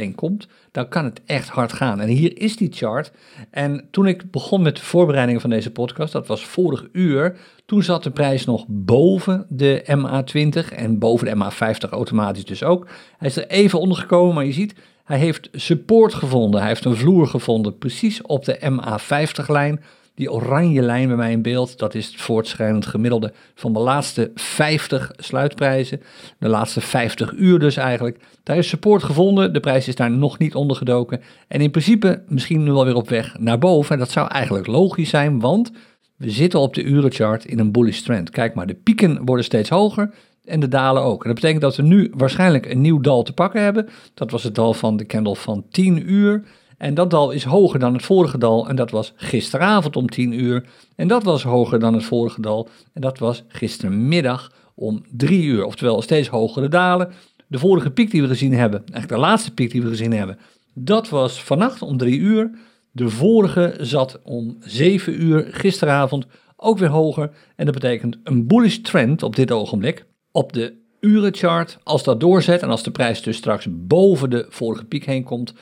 22.401 0.10 0.16
komt, 0.16 0.48
dan 0.71 0.88
kan 0.88 1.06
het 1.06 1.21
echt 1.25 1.50
hard 1.50 1.74
gaan. 1.74 2.00
En 2.00 2.07
hier 2.07 2.39
is 2.42 2.57
die 2.57 2.71
chart. 2.71 3.12
En 3.51 3.88
toen 3.92 4.07
ik 4.07 4.31
begon 4.31 4.62
met 4.62 4.75
de 4.75 4.83
voorbereidingen 4.83 5.42
van 5.42 5.50
deze 5.50 5.71
podcast, 5.71 6.13
dat 6.13 6.27
was 6.27 6.45
vorig 6.45 6.88
uur, 6.92 7.38
toen 7.66 7.83
zat 7.83 8.04
de 8.04 8.12
prijs 8.12 8.45
nog 8.45 8.66
boven 8.68 9.45
de 9.50 9.83
MA20 9.88 10.75
en 10.75 11.00
boven 11.00 11.27
de 11.27 11.45
MA50 11.45 11.89
automatisch 11.89 12.45
dus 12.45 12.63
ook. 12.63 12.88
Hij 13.18 13.27
is 13.27 13.36
er 13.36 13.48
even 13.48 13.80
onder 13.80 13.98
gekomen, 13.98 14.36
maar 14.36 14.45
je 14.45 14.51
ziet, 14.51 14.75
hij 15.04 15.18
heeft 15.18 15.50
support 15.51 16.13
gevonden. 16.13 16.60
Hij 16.60 16.69
heeft 16.69 16.86
een 16.86 16.95
vloer 16.95 17.27
gevonden, 17.27 17.77
precies 17.77 18.22
op 18.22 18.45
de 18.45 18.60
MA50-lijn. 18.72 19.83
Die 20.19 20.31
oranje 20.31 20.81
lijn 20.81 21.07
bij 21.07 21.18
mij 21.18 21.31
in 21.31 21.42
beeld, 21.42 21.77
dat 21.77 21.95
is 21.95 22.07
het 22.07 22.21
voortschrijdend 22.21 22.86
gemiddelde 22.86 23.33
van 23.56 23.74
de 23.74 23.80
laatste 23.80 24.31
50 24.36 25.12
sluitprijzen. 25.16 26.01
De 26.39 26.48
laatste 26.48 26.81
50 26.81 27.33
uur 27.33 27.60
dus 27.60 27.77
eigenlijk. 27.77 28.19
Daar 28.44 28.57
is 28.57 28.68
support 28.68 29.04
gevonden, 29.04 29.54
de 29.54 29.60
prijs 29.60 29.88
is 29.88 29.95
daar 29.95 30.12
nog 30.12 30.38
niet 30.38 30.56
onder 30.56 30.77
gedoken. 30.77 31.21
En 31.48 31.62
in 31.62 31.71
principe 31.71 32.24
misschien 32.27 32.63
nu 32.63 32.71
alweer 32.71 32.95
op 32.95 33.10
weg 33.10 33.38
naar 33.38 33.57
boven. 33.57 33.94
En 33.94 34.00
dat 34.00 34.12
zou 34.12 34.27
eigenlijk 34.27 34.68
logisch 34.68 35.10
zijn, 35.10 35.39
want 35.39 35.71
we 36.16 36.30
zitten 36.30 36.60
op 36.60 36.74
de 36.74 36.83
urenchart 36.83 37.45
in 37.45 37.60
een 37.60 37.72
bullish 37.72 38.01
trend. 38.01 38.30
Kijk 38.30 38.54
maar, 38.54 38.68
de 38.68 38.75
pieken 38.83 39.25
worden 39.25 39.45
steeds 39.45 39.69
hoger 39.69 40.13
en 40.45 40.60
de 40.60 40.68
dalen 40.68 41.04
ook. 41.04 41.22
En 41.22 41.27
dat 41.30 41.39
betekent 41.39 41.62
dat 41.62 41.75
we 41.75 41.83
nu 41.83 42.12
waarschijnlijk 42.18 42.65
een 42.65 42.81
nieuw 42.81 43.00
dal 43.00 43.24
te 43.24 43.33
pakken 43.33 43.62
hebben. 43.62 43.89
Dat 44.13 44.31
was 44.31 44.44
het 44.44 44.56
dal 44.56 44.74
van 44.74 44.98
de 44.98 45.06
candle 45.06 45.36
van 45.36 45.65
10 45.69 46.12
uur. 46.12 46.44
En 46.80 46.94
dat 46.94 47.10
dal 47.10 47.31
is 47.31 47.44
hoger 47.44 47.80
dan 47.80 47.94
het 47.94 48.06
vorige 48.06 48.38
dal. 48.38 48.68
En 48.70 48.76
dat 48.76 48.92
was 48.92 49.14
gisteravond 49.16 49.96
om 49.96 50.10
10 50.10 50.31
uur. 50.31 50.66
En 50.96 51.08
dat 51.08 51.24
was 51.24 51.44
hoger 51.44 51.80
dan 51.80 51.94
het 51.94 52.04
vorige 52.04 52.42
dal. 52.42 52.70
En 52.94 53.02
dat 53.02 53.18
was 53.18 53.44
gistermiddag 53.48 54.52
om 54.76 55.02
3 55.12 55.44
uur. 55.44 55.66
Oftewel 55.66 56.02
steeds 56.02 56.28
hogere 56.28 56.68
dalen. 56.68 57.12
De 57.48 57.60
vorige 57.60 57.92
piek 57.92 58.12
die 58.12 58.22
we 58.22 58.28
gezien 58.28 58.54
hebben, 58.54 58.80
eigenlijk 58.80 59.22
de 59.22 59.28
laatste 59.28 59.54
piek 59.54 59.72
die 59.72 59.81
we 59.81 59.88
gezien 59.88 60.14
hebben, 60.14 60.38
dat 60.74 61.10
was 61.10 61.44
vannacht 61.44 61.81
om 61.81 61.98
3 61.98 62.20
uur. 62.20 62.52
De 62.92 63.10
vorige 63.10 63.75
zat 63.80 64.20
om 64.24 64.58
7 64.60 65.24
uur 65.24 65.48
gisteravond 65.52 66.25
ook 66.56 66.78
weer 66.78 66.90
hoger. 66.90 67.32
En 67.56 67.66
dat 67.66 67.74
betekent 67.74 68.20
een 68.24 68.48
bullish 68.48 68.78
trend 68.78 69.24
op 69.24 69.36
dit 69.36 69.52
ogenblik. 69.52 70.06
Op 70.32 70.54
de 70.54 70.74
urenchart, 71.00 71.78
als 71.84 72.04
dat 72.04 72.19
doorzet 72.19 72.62
en 72.62 72.69
als 72.69 72.84
de 72.84 72.92
prijs 72.92 73.22
dus 73.22 73.38
straks 73.38 73.68
boven 73.69 74.30
de 74.30 74.46
vorige 74.50 74.86
piek 74.86 75.06
heen 75.06 75.24
komt, 75.24 75.54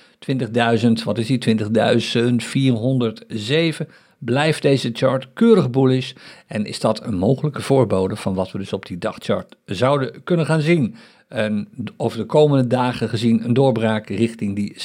20.000, 0.81 0.92
wat 1.04 1.18
is 1.18 1.28
die, 1.28 1.57
20.407, 3.82 3.88
blijft 4.17 4.62
deze 4.62 4.89
chart 4.94 5.27
keurig 5.34 5.70
bullish 5.70 6.13
en 6.48 6.65
is 6.65 6.79
dat 6.79 7.06
een 7.06 7.17
mogelijke 7.17 7.62
voorbode 7.62 8.15
van 8.15 8.34
wat 8.34 8.51
we 8.51 8.58
dus 8.58 8.74
op 8.74 8.86
die 8.86 8.98
dagchart 8.98 9.56
zouden 9.65 10.24
kunnen 10.24 10.46
gaan 10.46 10.62
zien. 10.62 10.96
En 11.27 11.67
over 11.98 12.17
de 12.17 12.25
komende 12.25 12.67
dagen 12.67 13.10
gezien 13.10 13.44
een 13.44 13.53
doorbraak 13.53 14.10
richting 14.10 14.56
die 14.56 14.75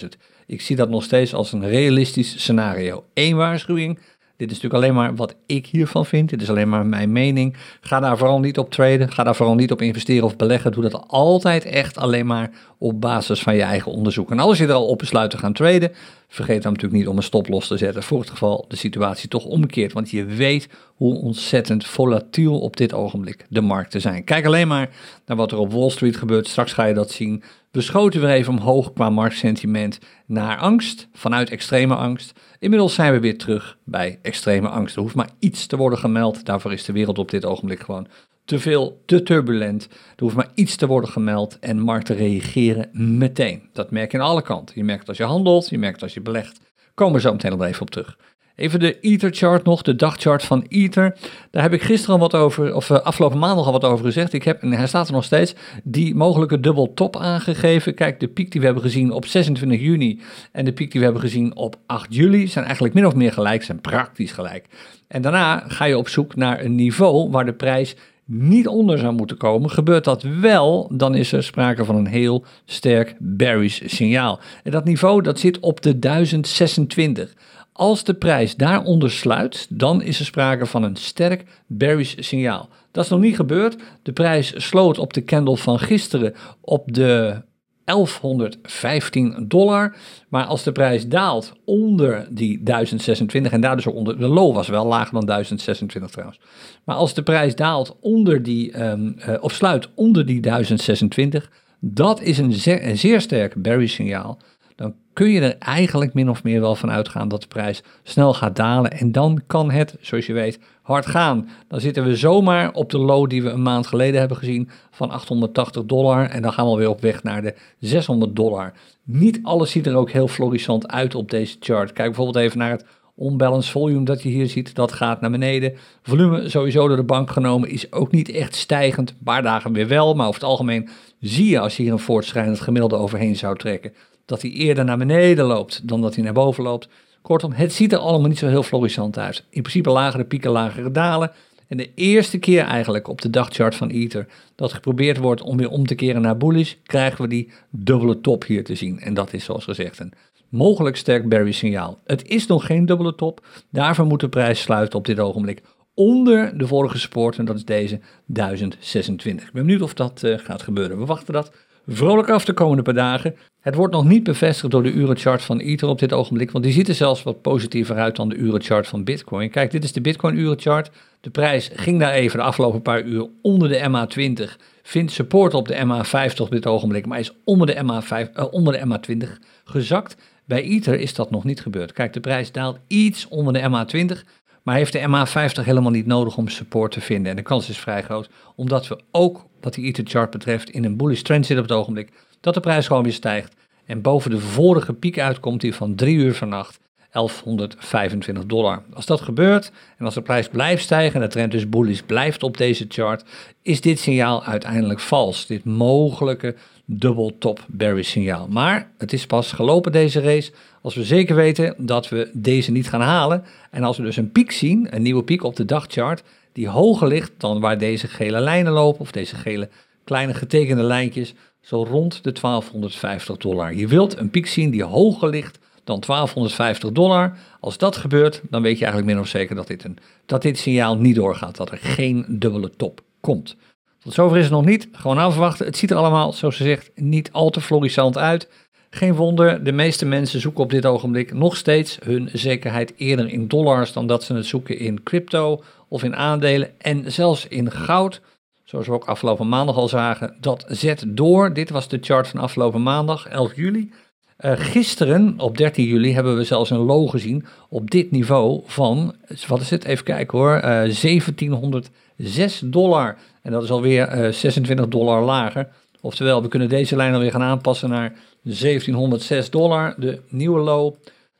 27.000. 0.00 0.06
Ik 0.46 0.60
zie 0.60 0.76
dat 0.76 0.88
nog 0.88 1.02
steeds 1.02 1.34
als 1.34 1.52
een 1.52 1.68
realistisch 1.68 2.40
scenario. 2.40 3.04
Eén 3.14 3.36
waarschuwing, 3.36 3.98
dit 4.38 4.50
is 4.50 4.60
natuurlijk 4.60 4.84
alleen 4.84 4.94
maar 4.94 5.14
wat 5.14 5.34
ik 5.46 5.66
hiervan 5.66 6.06
vind. 6.06 6.28
Dit 6.28 6.42
is 6.42 6.50
alleen 6.50 6.68
maar 6.68 6.86
mijn 6.86 7.12
mening. 7.12 7.56
Ga 7.80 8.00
daar 8.00 8.18
vooral 8.18 8.40
niet 8.40 8.58
op 8.58 8.70
traden. 8.70 9.12
Ga 9.12 9.24
daar 9.24 9.36
vooral 9.36 9.54
niet 9.54 9.72
op 9.72 9.82
investeren 9.82 10.24
of 10.24 10.36
beleggen. 10.36 10.72
Doe 10.72 10.82
dat 10.82 11.04
altijd 11.06 11.64
echt 11.64 11.98
alleen 11.98 12.26
maar 12.26 12.50
op 12.78 13.00
basis 13.00 13.42
van 13.42 13.54
je 13.54 13.62
eigen 13.62 13.92
onderzoek. 13.92 14.30
En 14.30 14.38
als 14.38 14.58
je 14.58 14.66
er 14.66 14.72
al 14.72 14.86
op 14.86 14.98
besluit 14.98 15.30
te 15.30 15.38
gaan 15.38 15.52
traden, 15.52 15.92
vergeet 16.28 16.62
dan 16.62 16.72
natuurlijk 16.72 17.00
niet 17.00 17.08
om 17.08 17.16
een 17.16 17.22
stop 17.22 17.48
los 17.48 17.66
te 17.66 17.76
zetten. 17.76 18.02
Voor 18.02 18.20
het 18.20 18.30
geval 18.30 18.64
de 18.68 18.76
situatie 18.76 19.28
toch 19.28 19.44
omkeert. 19.44 19.92
Want 19.92 20.10
je 20.10 20.24
weet 20.24 20.68
hoe 20.94 21.14
ontzettend 21.14 21.86
volatiel 21.86 22.60
op 22.60 22.76
dit 22.76 22.94
ogenblik 22.94 23.46
de 23.48 23.60
markten 23.60 24.00
zijn. 24.00 24.24
Kijk 24.24 24.46
alleen 24.46 24.68
maar 24.68 24.90
naar 25.26 25.36
wat 25.36 25.52
er 25.52 25.58
op 25.58 25.72
Wall 25.72 25.90
Street 25.90 26.16
gebeurt. 26.16 26.48
Straks 26.48 26.72
ga 26.72 26.84
je 26.84 26.94
dat 26.94 27.10
zien. 27.10 27.42
We 27.70 27.80
schoten 27.80 28.20
weer 28.20 28.30
even 28.30 28.52
omhoog 28.52 28.92
qua 28.92 29.10
marktsentiment 29.10 29.98
naar 30.26 30.58
angst, 30.58 31.08
vanuit 31.12 31.50
extreme 31.50 31.94
angst. 31.94 32.40
Inmiddels 32.58 32.94
zijn 32.94 33.12
we 33.12 33.20
weer 33.20 33.38
terug 33.38 33.78
bij 33.84 34.18
extreme 34.22 34.68
angst. 34.68 34.96
Er 34.96 35.02
hoeft 35.02 35.14
maar 35.14 35.30
iets 35.38 35.66
te 35.66 35.76
worden 35.76 35.98
gemeld. 35.98 36.44
Daarvoor 36.44 36.72
is 36.72 36.84
de 36.84 36.92
wereld 36.92 37.18
op 37.18 37.30
dit 37.30 37.44
ogenblik 37.44 37.80
gewoon 37.80 38.06
te 38.44 38.58
veel, 38.58 39.02
te 39.06 39.22
turbulent. 39.22 39.88
Er 39.90 40.22
hoeft 40.22 40.36
maar 40.36 40.50
iets 40.54 40.76
te 40.76 40.86
worden 40.86 41.10
gemeld 41.10 41.58
en 41.58 41.80
markten 41.80 42.16
reageren 42.16 42.88
meteen. 42.92 43.68
Dat 43.72 43.90
merk 43.90 44.12
je 44.12 44.18
aan 44.18 44.28
alle 44.28 44.42
kanten. 44.42 44.74
Je 44.78 44.84
merkt 44.84 45.08
als 45.08 45.16
je 45.16 45.24
handelt, 45.24 45.68
je 45.68 45.78
merkt 45.78 46.02
als 46.02 46.14
je 46.14 46.20
belegt. 46.20 46.60
Komen 46.94 47.14
we 47.14 47.20
zo 47.20 47.32
meteen 47.32 47.50
nog 47.50 47.62
even 47.62 47.82
op 47.82 47.90
terug. 47.90 48.18
Even 48.58 48.80
de 48.80 49.00
Ether 49.00 49.30
chart 49.32 49.64
nog, 49.64 49.82
de 49.82 49.96
dagchart 49.96 50.44
van 50.44 50.64
Ether. 50.68 51.16
Daar 51.50 51.62
heb 51.62 51.72
ik 51.72 51.82
gisteren 51.82 52.14
al 52.14 52.20
wat 52.20 52.34
over, 52.34 52.74
of 52.74 52.90
uh, 52.90 52.98
afgelopen 52.98 53.38
maandag 53.38 53.66
al 53.66 53.72
wat 53.72 53.84
over 53.84 54.04
gezegd. 54.04 54.32
Ik 54.32 54.42
heb, 54.42 54.62
en 54.62 54.72
hij 54.72 54.86
staat 54.86 55.06
er 55.06 55.12
nog 55.12 55.24
steeds, 55.24 55.54
die 55.84 56.14
mogelijke 56.14 56.60
dubbel 56.60 56.94
top 56.94 57.16
aangegeven. 57.16 57.94
Kijk, 57.94 58.20
de 58.20 58.28
piek 58.28 58.50
die 58.50 58.60
we 58.60 58.66
hebben 58.66 58.84
gezien 58.84 59.12
op 59.12 59.26
26 59.26 59.80
juni 59.80 60.20
en 60.52 60.64
de 60.64 60.72
piek 60.72 60.90
die 60.90 61.00
we 61.00 61.06
hebben 61.06 61.22
gezien 61.22 61.56
op 61.56 61.76
8 61.86 62.14
juli 62.14 62.46
zijn 62.46 62.64
eigenlijk 62.64 62.94
min 62.94 63.06
of 63.06 63.14
meer 63.14 63.32
gelijk, 63.32 63.62
zijn 63.62 63.80
praktisch 63.80 64.32
gelijk. 64.32 64.66
En 65.08 65.22
daarna 65.22 65.64
ga 65.66 65.84
je 65.84 65.98
op 65.98 66.08
zoek 66.08 66.36
naar 66.36 66.64
een 66.64 66.74
niveau 66.74 67.30
waar 67.30 67.44
de 67.44 67.54
prijs 67.54 67.96
niet 68.24 68.66
onder 68.66 68.98
zou 68.98 69.12
moeten 69.12 69.36
komen. 69.36 69.70
Gebeurt 69.70 70.04
dat 70.04 70.22
wel, 70.22 70.90
dan 70.92 71.14
is 71.14 71.32
er 71.32 71.42
sprake 71.42 71.84
van 71.84 71.96
een 71.96 72.06
heel 72.06 72.44
sterk 72.64 73.16
bearish 73.18 73.80
signaal. 73.84 74.40
En 74.62 74.70
dat 74.70 74.84
niveau 74.84 75.22
dat 75.22 75.38
zit 75.38 75.60
op 75.60 75.82
de 75.82 75.98
1026. 75.98 77.34
Als 77.78 78.04
de 78.04 78.14
prijs 78.14 78.56
daaronder 78.56 79.10
sluit, 79.10 79.66
dan 79.70 80.02
is 80.02 80.18
er 80.18 80.24
sprake 80.24 80.66
van 80.66 80.82
een 80.82 80.96
sterk 80.96 81.44
bearish 81.66 82.14
signaal. 82.18 82.68
Dat 82.92 83.04
is 83.04 83.10
nog 83.10 83.20
niet 83.20 83.36
gebeurd. 83.36 83.76
De 84.02 84.12
prijs 84.12 84.52
sloot 84.56 84.98
op 84.98 85.12
de 85.12 85.24
candle 85.24 85.56
van 85.56 85.78
gisteren 85.78 86.34
op 86.60 86.92
de 86.92 87.42
1115 87.84 89.44
dollar. 89.48 89.96
Maar 90.28 90.44
als 90.44 90.62
de 90.62 90.72
prijs 90.72 91.08
daalt 91.08 91.52
onder 91.64 92.28
die 92.30 92.62
1026, 92.62 93.52
en 93.52 93.60
daar 93.60 93.76
dus 93.76 93.86
onder, 93.86 94.18
de 94.18 94.28
low 94.28 94.54
was 94.54 94.68
wel 94.68 94.86
lager 94.86 95.12
dan 95.12 95.26
1026 95.26 96.10
trouwens. 96.10 96.40
Maar 96.84 96.96
als 96.96 97.14
de 97.14 97.22
prijs 97.22 97.54
daalt 97.54 97.96
onder 98.00 98.42
die, 98.42 98.82
um, 98.82 99.16
of 99.40 99.52
sluit 99.52 99.88
onder 99.94 100.26
die 100.26 100.40
1026, 100.40 101.50
dat 101.80 102.20
is 102.20 102.38
een, 102.38 102.54
een 102.64 102.98
zeer 102.98 103.20
sterk 103.20 103.62
bearish 103.62 103.94
signaal 103.94 104.38
dan 104.78 104.94
kun 105.12 105.28
je 105.28 105.40
er 105.40 105.56
eigenlijk 105.58 106.14
min 106.14 106.30
of 106.30 106.42
meer 106.42 106.60
wel 106.60 106.74
van 106.74 106.90
uitgaan 106.90 107.28
dat 107.28 107.40
de 107.40 107.48
prijs 107.48 107.82
snel 108.02 108.34
gaat 108.34 108.56
dalen. 108.56 108.90
En 108.90 109.12
dan 109.12 109.40
kan 109.46 109.70
het, 109.70 109.96
zoals 110.00 110.26
je 110.26 110.32
weet, 110.32 110.58
hard 110.82 111.06
gaan. 111.06 111.48
Dan 111.68 111.80
zitten 111.80 112.04
we 112.04 112.16
zomaar 112.16 112.72
op 112.72 112.90
de 112.90 112.98
low 112.98 113.28
die 113.30 113.42
we 113.42 113.50
een 113.50 113.62
maand 113.62 113.86
geleden 113.86 114.18
hebben 114.20 114.36
gezien 114.36 114.70
van 114.90 115.10
880 115.10 115.84
dollar. 115.84 116.28
En 116.28 116.42
dan 116.42 116.52
gaan 116.52 116.70
we 116.70 116.76
weer 116.76 116.88
op 116.88 117.00
weg 117.00 117.22
naar 117.22 117.42
de 117.42 117.54
600 117.78 118.36
dollar. 118.36 118.72
Niet 119.04 119.40
alles 119.42 119.70
ziet 119.70 119.86
er 119.86 119.96
ook 119.96 120.10
heel 120.10 120.28
florissant 120.28 120.88
uit 120.88 121.14
op 121.14 121.30
deze 121.30 121.56
chart. 121.60 121.92
Kijk 121.92 122.08
bijvoorbeeld 122.08 122.44
even 122.44 122.58
naar 122.58 122.70
het 122.70 122.84
Unbalanced 123.20 123.72
volume 123.72 124.04
dat 124.04 124.22
je 124.22 124.28
hier 124.28 124.46
ziet, 124.46 124.74
dat 124.74 124.92
gaat 124.92 125.20
naar 125.20 125.30
beneden. 125.30 125.74
Volume 126.02 126.48
sowieso 126.48 126.88
door 126.88 126.96
de 126.96 127.02
bank 127.02 127.30
genomen 127.30 127.68
is 127.68 127.92
ook 127.92 128.12
niet 128.12 128.30
echt 128.30 128.54
stijgend. 128.54 129.10
Een 129.10 129.16
paar 129.24 129.42
dagen 129.42 129.72
weer 129.72 129.88
wel, 129.88 130.14
maar 130.14 130.26
over 130.26 130.40
het 130.40 130.50
algemeen 130.50 130.88
zie 131.20 131.48
je 131.48 131.60
als 131.60 131.76
je 131.76 131.82
hier 131.82 131.92
een 131.92 131.98
voortschrijdend 131.98 132.60
gemiddelde 132.60 132.96
overheen 132.96 133.36
zou 133.36 133.56
trekken, 133.56 133.92
dat 134.28 134.42
hij 134.42 134.50
eerder 134.50 134.84
naar 134.84 134.98
beneden 134.98 135.44
loopt 135.44 135.88
dan 135.88 136.00
dat 136.00 136.14
hij 136.14 136.24
naar 136.24 136.32
boven 136.32 136.64
loopt. 136.64 136.88
Kortom, 137.22 137.52
het 137.52 137.72
ziet 137.72 137.92
er 137.92 137.98
allemaal 137.98 138.28
niet 138.28 138.38
zo 138.38 138.48
heel 138.48 138.62
florissant 138.62 139.18
uit. 139.18 139.44
In 139.50 139.62
principe 139.62 139.90
lagere 139.90 140.24
pieken, 140.24 140.50
lagere 140.50 140.90
dalen. 140.90 141.32
En 141.68 141.76
de 141.76 141.90
eerste 141.94 142.38
keer 142.38 142.64
eigenlijk 142.64 143.08
op 143.08 143.20
de 143.20 143.30
dagchart 143.30 143.74
van 143.74 143.88
Ether 143.88 144.26
dat 144.54 144.72
geprobeerd 144.72 145.18
wordt 145.18 145.42
om 145.42 145.56
weer 145.56 145.70
om 145.70 145.86
te 145.86 145.94
keren 145.94 146.22
naar 146.22 146.36
bullish, 146.36 146.74
krijgen 146.82 147.22
we 147.22 147.28
die 147.28 147.52
dubbele 147.70 148.20
top 148.20 148.44
hier 148.44 148.64
te 148.64 148.74
zien. 148.74 149.00
En 149.00 149.14
dat 149.14 149.32
is 149.32 149.44
zoals 149.44 149.64
gezegd 149.64 149.98
een 149.98 150.12
mogelijk 150.48 150.96
sterk 150.96 151.28
bearish 151.28 151.58
signaal. 151.58 151.98
Het 152.04 152.28
is 152.28 152.46
nog 152.46 152.66
geen 152.66 152.86
dubbele 152.86 153.14
top, 153.14 153.46
daarvoor 153.70 154.06
moet 154.06 154.20
de 154.20 154.28
prijs 154.28 154.60
sluiten 154.60 154.98
op 154.98 155.06
dit 155.06 155.18
ogenblik 155.18 155.62
onder 155.94 156.58
de 156.58 156.66
vorige 156.66 156.98
support 156.98 157.38
en 157.38 157.44
dat 157.44 157.56
is 157.56 157.64
deze 157.64 158.00
1026. 158.26 159.46
Ik 159.46 159.52
ben 159.52 159.62
benieuwd 159.62 159.82
of 159.82 159.94
dat 159.94 160.22
uh, 160.22 160.38
gaat 160.38 160.62
gebeuren. 160.62 160.98
We 160.98 161.04
wachten 161.04 161.32
dat 161.32 161.52
vrolijk 161.88 162.30
af 162.30 162.44
de 162.44 162.52
komende 162.52 162.82
paar 162.82 162.94
dagen. 162.94 163.36
Het 163.60 163.74
wordt 163.74 163.92
nog 163.92 164.04
niet 164.04 164.22
bevestigd 164.22 164.70
door 164.70 164.82
de 164.82 164.92
urenchart 164.92 165.42
van 165.42 165.58
Ether 165.58 165.88
op 165.88 165.98
dit 165.98 166.12
ogenblik, 166.12 166.50
want 166.50 166.64
die 166.64 166.72
ziet 166.72 166.88
er 166.88 166.94
zelfs 166.94 167.22
wat 167.22 167.42
positiever 167.42 167.96
uit 167.96 168.16
dan 168.16 168.28
de 168.28 168.34
urenchart 168.34 168.86
van 168.86 169.04
Bitcoin. 169.04 169.50
Kijk, 169.50 169.70
dit 169.70 169.84
is 169.84 169.92
de 169.92 170.00
Bitcoin 170.00 170.36
urenchart. 170.36 170.90
De 171.20 171.30
prijs 171.30 171.70
ging 171.74 172.00
daar 172.00 172.12
even 172.12 172.38
de 172.38 172.44
afgelopen 172.44 172.82
paar 172.82 173.02
uur 173.02 173.28
onder 173.42 173.68
de 173.68 173.78
MA20, 173.78 174.56
vindt 174.82 175.12
support 175.12 175.54
op 175.54 175.68
de 175.68 175.74
MA50 175.74 176.36
op 176.40 176.50
dit 176.50 176.66
ogenblik, 176.66 177.06
maar 177.06 177.18
is 177.18 177.32
onder 177.44 177.66
de, 177.66 177.74
MA5, 177.74 178.32
uh, 178.34 178.44
onder 178.50 178.72
de 178.72 178.86
MA20 178.86 179.28
gezakt. 179.64 180.16
Bij 180.44 180.62
Ether 180.62 181.00
is 181.00 181.14
dat 181.14 181.30
nog 181.30 181.44
niet 181.44 181.60
gebeurd. 181.60 181.92
Kijk, 181.92 182.12
de 182.12 182.20
prijs 182.20 182.52
daalt 182.52 182.78
iets 182.86 183.28
onder 183.28 183.52
de 183.52 183.60
MA20, 183.60 184.28
maar 184.62 184.76
heeft 184.76 184.92
de 184.92 185.00
MA50 185.00 185.64
helemaal 185.64 185.90
niet 185.90 186.06
nodig 186.06 186.36
om 186.36 186.48
support 186.48 186.92
te 186.92 187.00
vinden. 187.00 187.30
En 187.30 187.36
de 187.36 187.42
kans 187.42 187.68
is 187.68 187.78
vrij 187.78 188.02
groot, 188.02 188.28
omdat 188.56 188.88
we 188.88 188.98
ook 189.10 189.46
wat 189.60 189.74
die 189.74 189.84
Ether 189.84 190.04
chart 190.06 190.30
betreft 190.30 190.70
in 190.70 190.84
een 190.84 190.96
bullish 190.96 191.22
trend 191.22 191.46
zitten 191.46 191.64
op 191.64 191.70
het 191.70 191.80
ogenblik, 191.80 192.12
dat 192.40 192.54
de 192.54 192.60
prijs 192.60 192.86
gewoon 192.86 193.02
weer 193.02 193.12
stijgt 193.12 193.54
en 193.86 194.02
boven 194.02 194.30
de 194.30 194.38
vorige 194.38 194.92
piek 194.92 195.18
uitkomt 195.18 195.60
die 195.60 195.74
van 195.74 195.94
3 195.94 196.16
uur 196.16 196.34
vannacht 196.34 196.78
1125 197.10 198.46
dollar. 198.46 198.82
Als 198.92 199.06
dat 199.06 199.20
gebeurt 199.20 199.72
en 199.98 200.04
als 200.04 200.14
de 200.14 200.22
prijs 200.22 200.48
blijft 200.48 200.82
stijgen 200.82 201.14
en 201.14 201.26
de 201.26 201.32
trend 201.32 201.52
dus 201.52 201.68
bullish 201.68 202.00
blijft 202.00 202.42
op 202.42 202.56
deze 202.56 202.84
chart, 202.88 203.24
is 203.62 203.80
dit 203.80 203.98
signaal 203.98 204.44
uiteindelijk 204.44 205.00
vals. 205.00 205.46
Dit 205.46 205.64
mogelijke 205.64 206.54
double 206.84 207.38
top 207.38 207.64
bearish 207.68 208.10
signaal. 208.10 208.46
Maar 208.48 208.90
het 208.98 209.12
is 209.12 209.26
pas 209.26 209.52
gelopen 209.52 209.92
deze 209.92 210.20
race 210.20 210.52
als 210.82 210.94
we 210.94 211.04
zeker 211.04 211.34
weten 211.34 211.74
dat 211.78 212.08
we 212.08 212.30
deze 212.32 212.70
niet 212.70 212.88
gaan 212.88 213.00
halen. 213.00 213.44
En 213.70 213.82
als 213.82 213.96
we 213.96 214.02
dus 214.02 214.16
een 214.16 214.32
piek 214.32 214.52
zien, 214.52 214.86
een 214.90 215.02
nieuwe 215.02 215.22
piek 215.22 215.42
op 215.42 215.56
de 215.56 215.64
dagchart, 215.64 216.22
die 216.52 216.68
hoger 216.68 217.08
ligt 217.08 217.32
dan 217.36 217.60
waar 217.60 217.78
deze 217.78 218.08
gele 218.08 218.40
lijnen 218.40 218.72
lopen, 218.72 219.00
of 219.00 219.10
deze 219.10 219.36
gele 219.36 219.68
kleine 220.04 220.34
getekende 220.34 220.82
lijntjes, 220.82 221.34
zo 221.60 221.82
rond 221.82 222.24
de 222.24 222.32
1250 222.32 223.36
dollar. 223.36 223.74
Je 223.74 223.86
wilt 223.86 224.16
een 224.16 224.30
piek 224.30 224.46
zien 224.46 224.70
die 224.70 224.84
hoger 224.84 225.28
ligt 225.28 225.58
dan 225.84 226.00
1250 226.06 226.92
dollar. 226.92 227.36
Als 227.60 227.78
dat 227.78 227.96
gebeurt, 227.96 228.40
dan 228.50 228.62
weet 228.62 228.78
je 228.78 228.84
eigenlijk 228.84 229.14
min 229.14 229.22
of 229.22 229.28
zeker 229.28 229.56
dat 229.56 229.66
dit, 229.66 229.84
een, 229.84 229.98
dat 230.26 230.42
dit 230.42 230.58
signaal 230.58 230.96
niet 230.96 231.14
doorgaat, 231.14 231.56
dat 231.56 231.70
er 231.70 231.78
geen 231.78 232.24
dubbele 232.28 232.70
top 232.70 233.00
komt. 233.20 233.56
Tot 233.98 234.14
zover 234.14 234.36
is 234.36 234.44
het 234.44 234.52
nog 234.52 234.64
niet. 234.64 234.88
Gewoon 234.92 235.18
afwachten. 235.18 235.66
Het 235.66 235.76
ziet 235.76 235.90
er 235.90 235.96
allemaal, 235.96 236.32
zoals 236.32 236.56
ze 236.56 236.62
zegt, 236.64 236.90
niet 236.94 237.32
al 237.32 237.50
te 237.50 237.60
florissant 237.60 238.18
uit. 238.18 238.48
Geen 238.90 239.14
wonder, 239.14 239.64
de 239.64 239.72
meeste 239.72 240.06
mensen 240.06 240.40
zoeken 240.40 240.64
op 240.64 240.70
dit 240.70 240.86
ogenblik 240.86 241.32
nog 241.32 241.56
steeds 241.56 241.98
hun 242.04 242.28
zekerheid 242.32 242.92
eerder 242.96 243.28
in 243.28 243.48
dollars 243.48 243.92
dan 243.92 244.06
dat 244.06 244.24
ze 244.24 244.34
het 244.34 244.46
zoeken 244.46 244.78
in 244.78 245.02
crypto 245.02 245.62
of 245.88 246.02
in 246.02 246.16
aandelen 246.16 246.80
en 246.80 247.12
zelfs 247.12 247.46
in 247.46 247.70
goud. 247.70 248.20
Zoals 248.64 248.86
we 248.86 248.92
ook 248.92 249.04
afgelopen 249.04 249.48
maandag 249.48 249.76
al 249.76 249.88
zagen, 249.88 250.36
dat 250.40 250.64
zet 250.68 251.04
door. 251.08 251.52
Dit 251.52 251.70
was 251.70 251.88
de 251.88 251.98
chart 252.00 252.28
van 252.28 252.40
afgelopen 252.40 252.82
maandag, 252.82 253.26
11 253.26 253.56
juli. 253.56 253.92
Uh, 254.40 254.52
gisteren, 254.56 255.34
op 255.38 255.56
13 255.56 255.84
juli, 255.84 256.14
hebben 256.14 256.36
we 256.36 256.44
zelfs 256.44 256.70
een 256.70 256.78
low 256.78 257.10
gezien 257.10 257.44
op 257.68 257.90
dit 257.90 258.10
niveau 258.10 258.62
van, 258.64 259.14
wat 259.46 259.60
is 259.60 259.70
het, 259.70 259.84
even 259.84 260.04
kijken 260.04 260.38
hoor, 260.38 260.54
uh, 260.54 260.84
eh, 260.84 260.94
1706 260.94 262.62
dollar. 262.64 263.16
En 263.42 263.52
dat 263.52 263.62
is 263.62 263.70
alweer 263.70 264.08
uh, 264.08 264.26
eh, 264.26 264.32
26 264.32 264.88
dollar 264.88 265.22
lager. 265.22 265.68
Oftewel, 266.00 266.42
we 266.42 266.48
kunnen 266.48 266.68
deze 266.68 266.96
lijn 266.96 267.14
alweer 267.14 267.30
gaan 267.30 267.42
aanpassen 267.42 267.88
naar 267.88 268.12
1706 268.42 269.50
dollar, 269.50 269.94
de 269.96 270.20
nieuwe 270.28 270.60
low. 270.60 270.94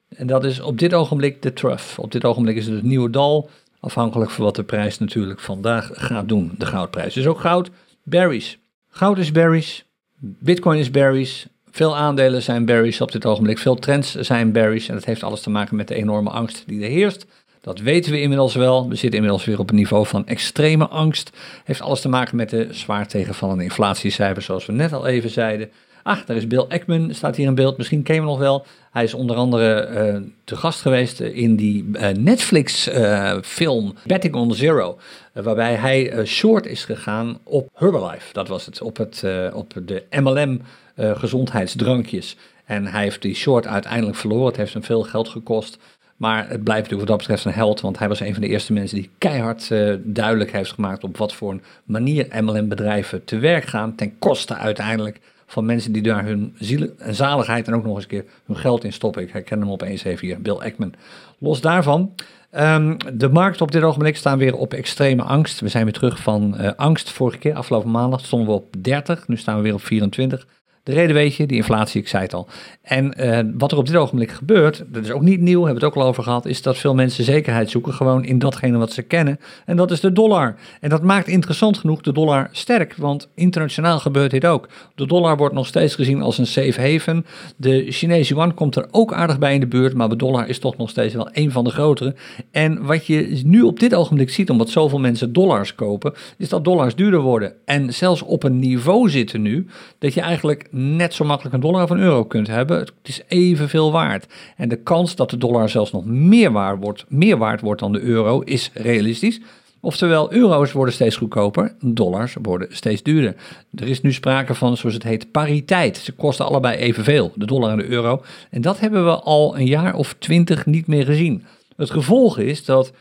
En 0.09 0.27
dat 0.27 0.45
is 0.45 0.61
op 0.61 0.79
dit 0.79 0.95
ogenblik 0.95 1.43
de 1.43 1.53
trough. 1.53 1.99
Op 1.99 2.13
dit 2.13 2.25
ogenblik 2.25 2.57
is 2.57 2.67
het 2.67 2.75
het 2.75 2.85
nieuwe 2.85 3.11
dal, 3.11 3.51
afhankelijk 3.81 4.31
van 4.31 4.45
wat 4.45 4.57
de 4.57 4.63
prijs 4.63 4.99
natuurlijk 4.99 5.41
vandaag 5.41 5.91
gaat 5.93 6.29
doen, 6.29 6.55
de 6.59 6.67
goudprijs. 6.67 7.15
Dus 7.15 7.27
ook 7.27 7.41
goud, 7.41 7.71
berries. 8.03 8.59
Goud 8.89 9.19
is 9.19 9.33
berries, 9.33 9.85
bitcoin 10.19 10.79
is 10.79 10.91
berries, 10.91 11.47
veel 11.71 11.97
aandelen 11.97 12.43
zijn 12.43 12.65
berries 12.65 13.01
op 13.01 13.13
dit 13.13 13.27
ogenblik, 13.27 13.59
veel 13.59 13.75
trends 13.75 14.15
zijn 14.15 14.53
berries. 14.53 14.89
En 14.89 14.95
dat 14.95 15.05
heeft 15.05 15.23
alles 15.23 15.41
te 15.41 15.51
maken 15.51 15.77
met 15.77 15.89
de 15.89 15.95
enorme 15.95 16.31
angst 16.31 16.63
die 16.67 16.83
er 16.83 16.91
heerst. 16.91 17.27
Dat 17.61 17.79
weten 17.79 18.13
we 18.13 18.21
inmiddels 18.21 18.55
wel. 18.55 18.89
We 18.89 18.95
zitten 18.95 19.19
inmiddels 19.19 19.45
weer 19.45 19.59
op 19.59 19.71
een 19.71 19.77
niveau 19.77 20.07
van 20.07 20.27
extreme 20.27 20.89
angst. 20.89 21.31
Heeft 21.65 21.81
alles 21.81 22.01
te 22.01 22.09
maken 22.09 22.37
met 22.37 22.51
de 22.51 22.69
zwaar 22.71 23.07
tegenvallende 23.09 23.63
inflatiecijfers, 23.65 24.47
zoals 24.47 24.67
we 24.67 24.73
net 24.73 24.93
al 24.93 25.07
even 25.07 25.31
zeiden. 25.31 25.71
Ach, 26.09 26.25
daar 26.25 26.37
is 26.37 26.47
Bill 26.47 26.65
Ackman, 26.69 27.15
staat 27.15 27.37
hier 27.37 27.47
in 27.47 27.55
beeld. 27.55 27.77
Misschien 27.77 28.03
ken 28.03 28.15
je 28.15 28.21
hem 28.21 28.29
nog 28.29 28.39
wel. 28.39 28.67
Hij 28.91 29.05
is 29.05 29.15
onder 29.15 29.37
andere 29.37 29.89
uh, 29.89 30.17
te 30.45 30.57
gast 30.57 30.81
geweest 30.81 31.21
in 31.21 31.57
die 31.57 31.85
uh, 31.93 32.09
Netflix-film 32.09 33.87
uh, 33.87 33.93
Betting 34.07 34.35
on 34.35 34.55
Zero. 34.55 34.99
waarbij 35.33 35.75
hij 35.75 36.25
short 36.25 36.67
is 36.67 36.85
gegaan 36.85 37.39
op 37.43 37.69
Herbalife. 37.75 38.33
Dat 38.33 38.49
was 38.49 38.67
het, 38.67 38.83
op, 38.83 38.97
het, 38.97 39.25
op 39.53 39.75
de 39.85 40.05
MLM-gezondheidsdrankjes. 40.11 42.37
en 42.65 42.87
hij 42.87 43.03
heeft 43.03 43.23
die 43.23 43.35
short 43.35 43.67
uiteindelijk 43.67 44.17
verloren. 44.17 44.47
Het 44.47 44.57
heeft 44.57 44.73
hem 44.73 44.83
veel 44.83 45.03
geld 45.03 45.29
gekost. 45.29 45.79
Maar 46.17 46.39
het 46.39 46.65
blijft 46.65 46.83
natuurlijk 46.83 47.09
wat 47.09 47.19
dat 47.19 47.29
betreft 47.29 47.45
een 47.45 47.53
held, 47.53 47.81
want 47.81 47.99
hij 47.99 48.09
was 48.09 48.21
een 48.21 48.33
van 48.33 48.43
de 48.43 48.49
eerste 48.49 48.73
mensen 48.73 48.97
die 48.97 49.11
keihard 49.19 49.69
duidelijk 50.03 50.53
heeft 50.53 50.73
gemaakt 50.73 51.05
op 51.05 51.17
wat 51.17 51.35
voor 51.35 51.51
een 51.51 51.63
manier 51.85 52.43
MLM-bedrijven 52.43 53.25
te 53.25 53.39
werk 53.39 53.65
gaan, 53.65 53.95
ten 53.95 54.19
koste 54.19 54.55
uiteindelijk 54.55 55.21
van 55.51 55.65
mensen 55.65 55.93
die 55.93 56.03
daar 56.03 56.25
hun 56.25 56.55
ziel 56.59 56.89
en 56.99 57.15
zaligheid 57.15 57.67
en 57.67 57.75
ook 57.75 57.85
nog 57.85 57.95
eens 57.95 58.03
een 58.03 58.09
keer 58.09 58.25
hun 58.47 58.57
geld 58.57 58.85
in 58.85 58.93
stoppen. 58.93 59.23
Ik 59.23 59.31
herken 59.31 59.61
hem 59.61 59.71
opeens 59.71 60.05
even 60.05 60.27
hier, 60.27 60.41
Bill 60.41 60.55
Ackman. 60.55 60.95
Los 61.39 61.61
daarvan, 61.61 62.15
um, 62.57 62.97
de 63.15 63.29
markt 63.29 63.61
op 63.61 63.73
dit 63.73 63.83
ogenblik 63.83 64.17
staan 64.17 64.39
weer 64.39 64.57
op 64.57 64.73
extreme 64.73 65.23
angst. 65.23 65.61
We 65.61 65.69
zijn 65.69 65.85
weer 65.85 65.93
terug 65.93 66.19
van 66.19 66.55
uh, 66.61 66.71
angst. 66.77 67.11
Vorige 67.11 67.39
keer, 67.39 67.55
afgelopen 67.55 67.91
maandag, 67.91 68.21
stonden 68.21 68.49
we 68.49 68.55
op 68.55 68.75
30, 68.79 69.29
nu 69.29 69.37
staan 69.37 69.57
we 69.57 69.63
weer 69.63 69.75
op 69.75 69.83
24. 69.83 70.47
De 70.89 70.95
reden 70.95 71.15
weet 71.15 71.35
je, 71.35 71.47
die 71.47 71.57
inflatie, 71.57 72.01
ik 72.01 72.09
zei 72.09 72.23
het 72.23 72.35
al. 72.35 72.49
En 72.83 73.15
uh, 73.21 73.39
wat 73.59 73.73
er 73.73 73.79
op 73.79 73.87
dit 73.87 73.97
ogenblik 73.97 74.31
gebeurt, 74.31 74.85
dat 74.87 75.05
is 75.05 75.11
ook 75.11 75.23
niet 75.23 75.41
nieuw, 75.41 75.65
hebben 75.65 75.81
we 75.81 75.87
het 75.87 75.97
ook 75.97 76.03
al 76.03 76.09
over 76.09 76.23
gehad, 76.23 76.47
is 76.47 76.63
dat 76.63 76.79
veel 76.79 76.95
mensen 76.95 77.25
zekerheid 77.25 77.71
zoeken 77.71 77.93
gewoon 77.93 78.25
in 78.25 78.39
datgene 78.39 78.79
wat 78.79 78.93
ze 78.93 79.03
kennen. 79.03 79.41
En 79.67 79.77
dat 79.77 79.91
is 79.91 80.01
de 80.01 80.13
dollar. 80.13 80.57
En 80.81 80.89
dat 80.89 81.03
maakt 81.03 81.27
interessant 81.27 81.79
genoeg 81.79 82.01
de 82.01 82.13
dollar 82.13 82.49
sterk, 82.53 82.95
want 82.97 83.29
internationaal 83.35 83.99
gebeurt 83.99 84.31
dit 84.31 84.47
ook. 84.47 84.69
De 84.95 85.07
dollar 85.07 85.37
wordt 85.37 85.55
nog 85.55 85.67
steeds 85.67 85.95
gezien 85.95 86.23
als 86.23 86.39
een 86.39 86.47
safe 86.47 86.81
haven. 86.81 87.27
De 87.57 87.87
Chinese 87.89 88.35
yuan 88.35 88.55
komt 88.55 88.77
er 88.77 88.87
ook 88.91 89.13
aardig 89.13 89.39
bij 89.39 89.55
in 89.55 89.61
de 89.61 89.67
buurt, 89.67 89.95
maar 89.95 90.09
de 90.09 90.17
dollar 90.17 90.49
is 90.49 90.59
toch 90.59 90.77
nog 90.77 90.91
steeds 90.91 91.15
wel 91.15 91.29
een 91.33 91.53
van 91.53 91.65
de 91.65 91.71
grotere. 91.71 92.15
En 92.51 92.83
wat 92.87 93.07
je 93.07 93.41
nu 93.45 93.63
op 93.63 93.81
dit 93.81 93.95
ogenblik 93.95 94.31
ziet, 94.31 94.51
omdat 94.51 94.71
zoveel 94.71 94.99
mensen 94.99 95.33
dollars 95.33 95.75
kopen, 95.75 96.15
is 96.39 96.49
dat 96.49 96.65
dollars 96.65 96.95
duurder 96.95 97.21
worden. 97.21 97.53
En 97.65 97.95
zelfs 97.95 98.23
op 98.23 98.43
een 98.43 98.59
niveau 98.59 99.11
zitten 99.11 99.43
nu, 99.43 99.67
dat 99.99 100.15
je 100.15 100.21
eigenlijk 100.21 100.69
net 100.79 101.15
zo 101.15 101.25
makkelijk 101.25 101.55
een 101.55 101.61
dollar 101.61 101.83
of 101.83 101.91
een 101.91 102.01
euro 102.01 102.25
kunt 102.25 102.47
hebben. 102.47 102.79
Het 102.79 102.93
is 103.03 103.23
evenveel 103.29 103.93
waard. 103.93 104.27
En 104.57 104.69
de 104.69 104.77
kans 104.77 105.15
dat 105.15 105.31
de 105.31 105.37
dollar 105.37 105.69
zelfs 105.69 105.93
nog 105.93 106.05
meer 106.05 106.53
waard 106.53 106.83
wordt, 106.83 107.05
meer 107.09 107.39
waard 107.39 107.61
wordt 107.61 107.81
dan 107.81 107.93
de 107.93 108.01
euro, 108.01 108.41
is 108.41 108.71
realistisch. 108.75 109.41
Oftewel, 109.81 110.33
euro's 110.33 110.73
worden 110.73 110.95
steeds 110.95 111.17
goedkoper, 111.17 111.75
dollars 111.81 112.37
worden 112.43 112.69
steeds 112.71 113.03
duurder. 113.03 113.35
Er 113.75 113.89
is 113.89 114.01
nu 114.01 114.13
sprake 114.13 114.55
van, 114.55 114.77
zoals 114.77 114.95
het 114.95 115.03
heet, 115.03 115.31
pariteit. 115.31 115.97
Ze 115.97 116.13
kosten 116.13 116.47
allebei 116.47 116.77
evenveel, 116.77 117.33
de 117.35 117.47
dollar 117.47 117.71
en 117.71 117.77
de 117.77 117.89
euro. 117.89 118.23
En 118.51 118.61
dat 118.61 118.81
hebben 118.81 119.05
we 119.05 119.21
al 119.21 119.59
een 119.59 119.67
jaar 119.67 119.95
of 119.95 120.15
twintig 120.19 120.67
niet 120.67 120.87
meer 120.87 121.05
gezien. 121.05 121.45
Het 121.77 121.91
gevolg 121.91 122.39
is 122.39 122.65
dat 122.65 122.93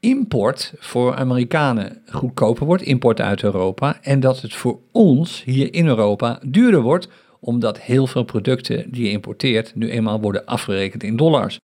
import 0.00 0.72
voor 0.78 1.14
Amerikanen 1.14 2.02
goedkoper 2.10 2.66
wordt, 2.66 2.82
import 2.82 3.20
uit 3.20 3.42
Europa, 3.42 3.98
en 4.02 4.20
dat 4.20 4.40
het 4.40 4.54
voor 4.54 4.78
ons 4.92 5.42
hier 5.44 5.74
in 5.74 5.86
Europa 5.86 6.40
duurder 6.46 6.80
wordt, 6.80 7.08
omdat 7.44 7.80
heel 7.80 8.06
veel 8.06 8.22
producten 8.24 8.90
die 8.90 9.04
je 9.04 9.10
importeert 9.10 9.74
nu 9.74 9.90
eenmaal 9.90 10.20
worden 10.20 10.44
afgerekend 10.44 11.02
in 11.02 11.16
dollars. 11.16 11.58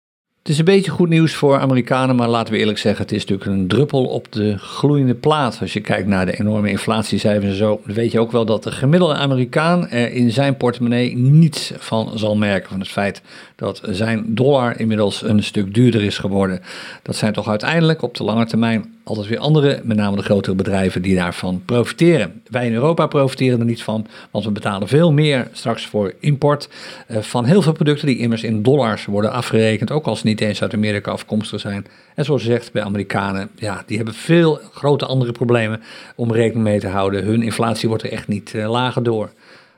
Het 0.47 0.55
is 0.55 0.61
een 0.61 0.73
beetje 0.75 0.91
goed 0.91 1.09
nieuws 1.09 1.33
voor 1.33 1.59
Amerikanen, 1.59 2.15
maar 2.15 2.27
laten 2.27 2.53
we 2.53 2.59
eerlijk 2.59 2.77
zeggen, 2.77 3.01
het 3.01 3.11
is 3.11 3.25
natuurlijk 3.25 3.51
een 3.51 3.67
druppel 3.67 4.05
op 4.05 4.31
de 4.31 4.57
gloeiende 4.57 5.15
plaat. 5.15 5.57
Als 5.61 5.73
je 5.73 5.81
kijkt 5.81 6.07
naar 6.07 6.25
de 6.25 6.39
enorme 6.39 6.69
inflatiecijfers 6.69 7.51
en 7.51 7.57
zo, 7.57 7.81
weet 7.83 8.11
je 8.11 8.19
ook 8.19 8.31
wel 8.31 8.45
dat 8.45 8.63
de 8.63 8.71
gemiddelde 8.71 9.13
Amerikaan 9.13 9.89
er 9.89 10.11
in 10.11 10.31
zijn 10.31 10.57
portemonnee 10.57 11.17
niets 11.17 11.71
van 11.77 12.11
zal 12.15 12.35
merken. 12.35 12.69
Van 12.69 12.79
het 12.79 12.89
feit 12.89 13.21
dat 13.55 13.81
zijn 13.89 14.23
dollar 14.27 14.79
inmiddels 14.79 15.23
een 15.23 15.43
stuk 15.43 15.73
duurder 15.73 16.03
is 16.03 16.17
geworden. 16.17 16.61
Dat 17.01 17.15
zijn 17.15 17.33
toch 17.33 17.47
uiteindelijk 17.47 18.01
op 18.01 18.15
de 18.15 18.23
lange 18.23 18.45
termijn 18.45 18.95
altijd 19.07 19.27
weer 19.27 19.39
andere, 19.39 19.81
met 19.83 19.97
name 19.97 20.15
de 20.15 20.21
grotere 20.21 20.55
bedrijven, 20.55 21.01
die 21.01 21.15
daarvan 21.15 21.61
profiteren. 21.65 22.41
Wij 22.49 22.65
in 22.65 22.73
Europa 22.73 23.07
profiteren 23.07 23.59
er 23.59 23.65
niet 23.65 23.83
van, 23.83 24.07
want 24.31 24.45
we 24.45 24.51
betalen 24.51 24.87
veel 24.87 25.11
meer 25.11 25.47
straks 25.51 25.85
voor 25.85 26.13
import 26.19 26.69
eh, 27.07 27.17
van 27.17 27.45
heel 27.45 27.61
veel 27.61 27.71
producten 27.71 28.07
die 28.07 28.17
immers 28.17 28.43
in 28.43 28.63
dollars 28.63 29.05
worden 29.05 29.31
afgerekend, 29.31 29.91
ook 29.91 30.05
als 30.05 30.19
ze 30.19 30.25
niet 30.39 30.49
eens 30.49 30.61
uit 30.61 30.73
Amerika 30.73 31.11
afkomstig 31.11 31.59
zijn. 31.59 31.85
En 32.15 32.25
zoals 32.25 32.43
je 32.43 32.49
zegt, 32.49 32.71
bij 32.71 32.83
Amerikanen, 32.83 33.49
ja, 33.55 33.83
die 33.85 33.97
hebben 33.97 34.13
veel 34.13 34.59
grote 34.73 35.05
andere 35.05 35.31
problemen 35.31 35.81
om 36.15 36.31
rekening 36.31 36.63
mee 36.63 36.79
te 36.79 36.87
houden. 36.87 37.23
Hun 37.23 37.41
inflatie 37.41 37.87
wordt 37.87 38.03
er 38.03 38.11
echt 38.11 38.27
niet 38.27 38.53
uh, 38.53 38.69
lager 38.69 39.03
door. 39.03 39.29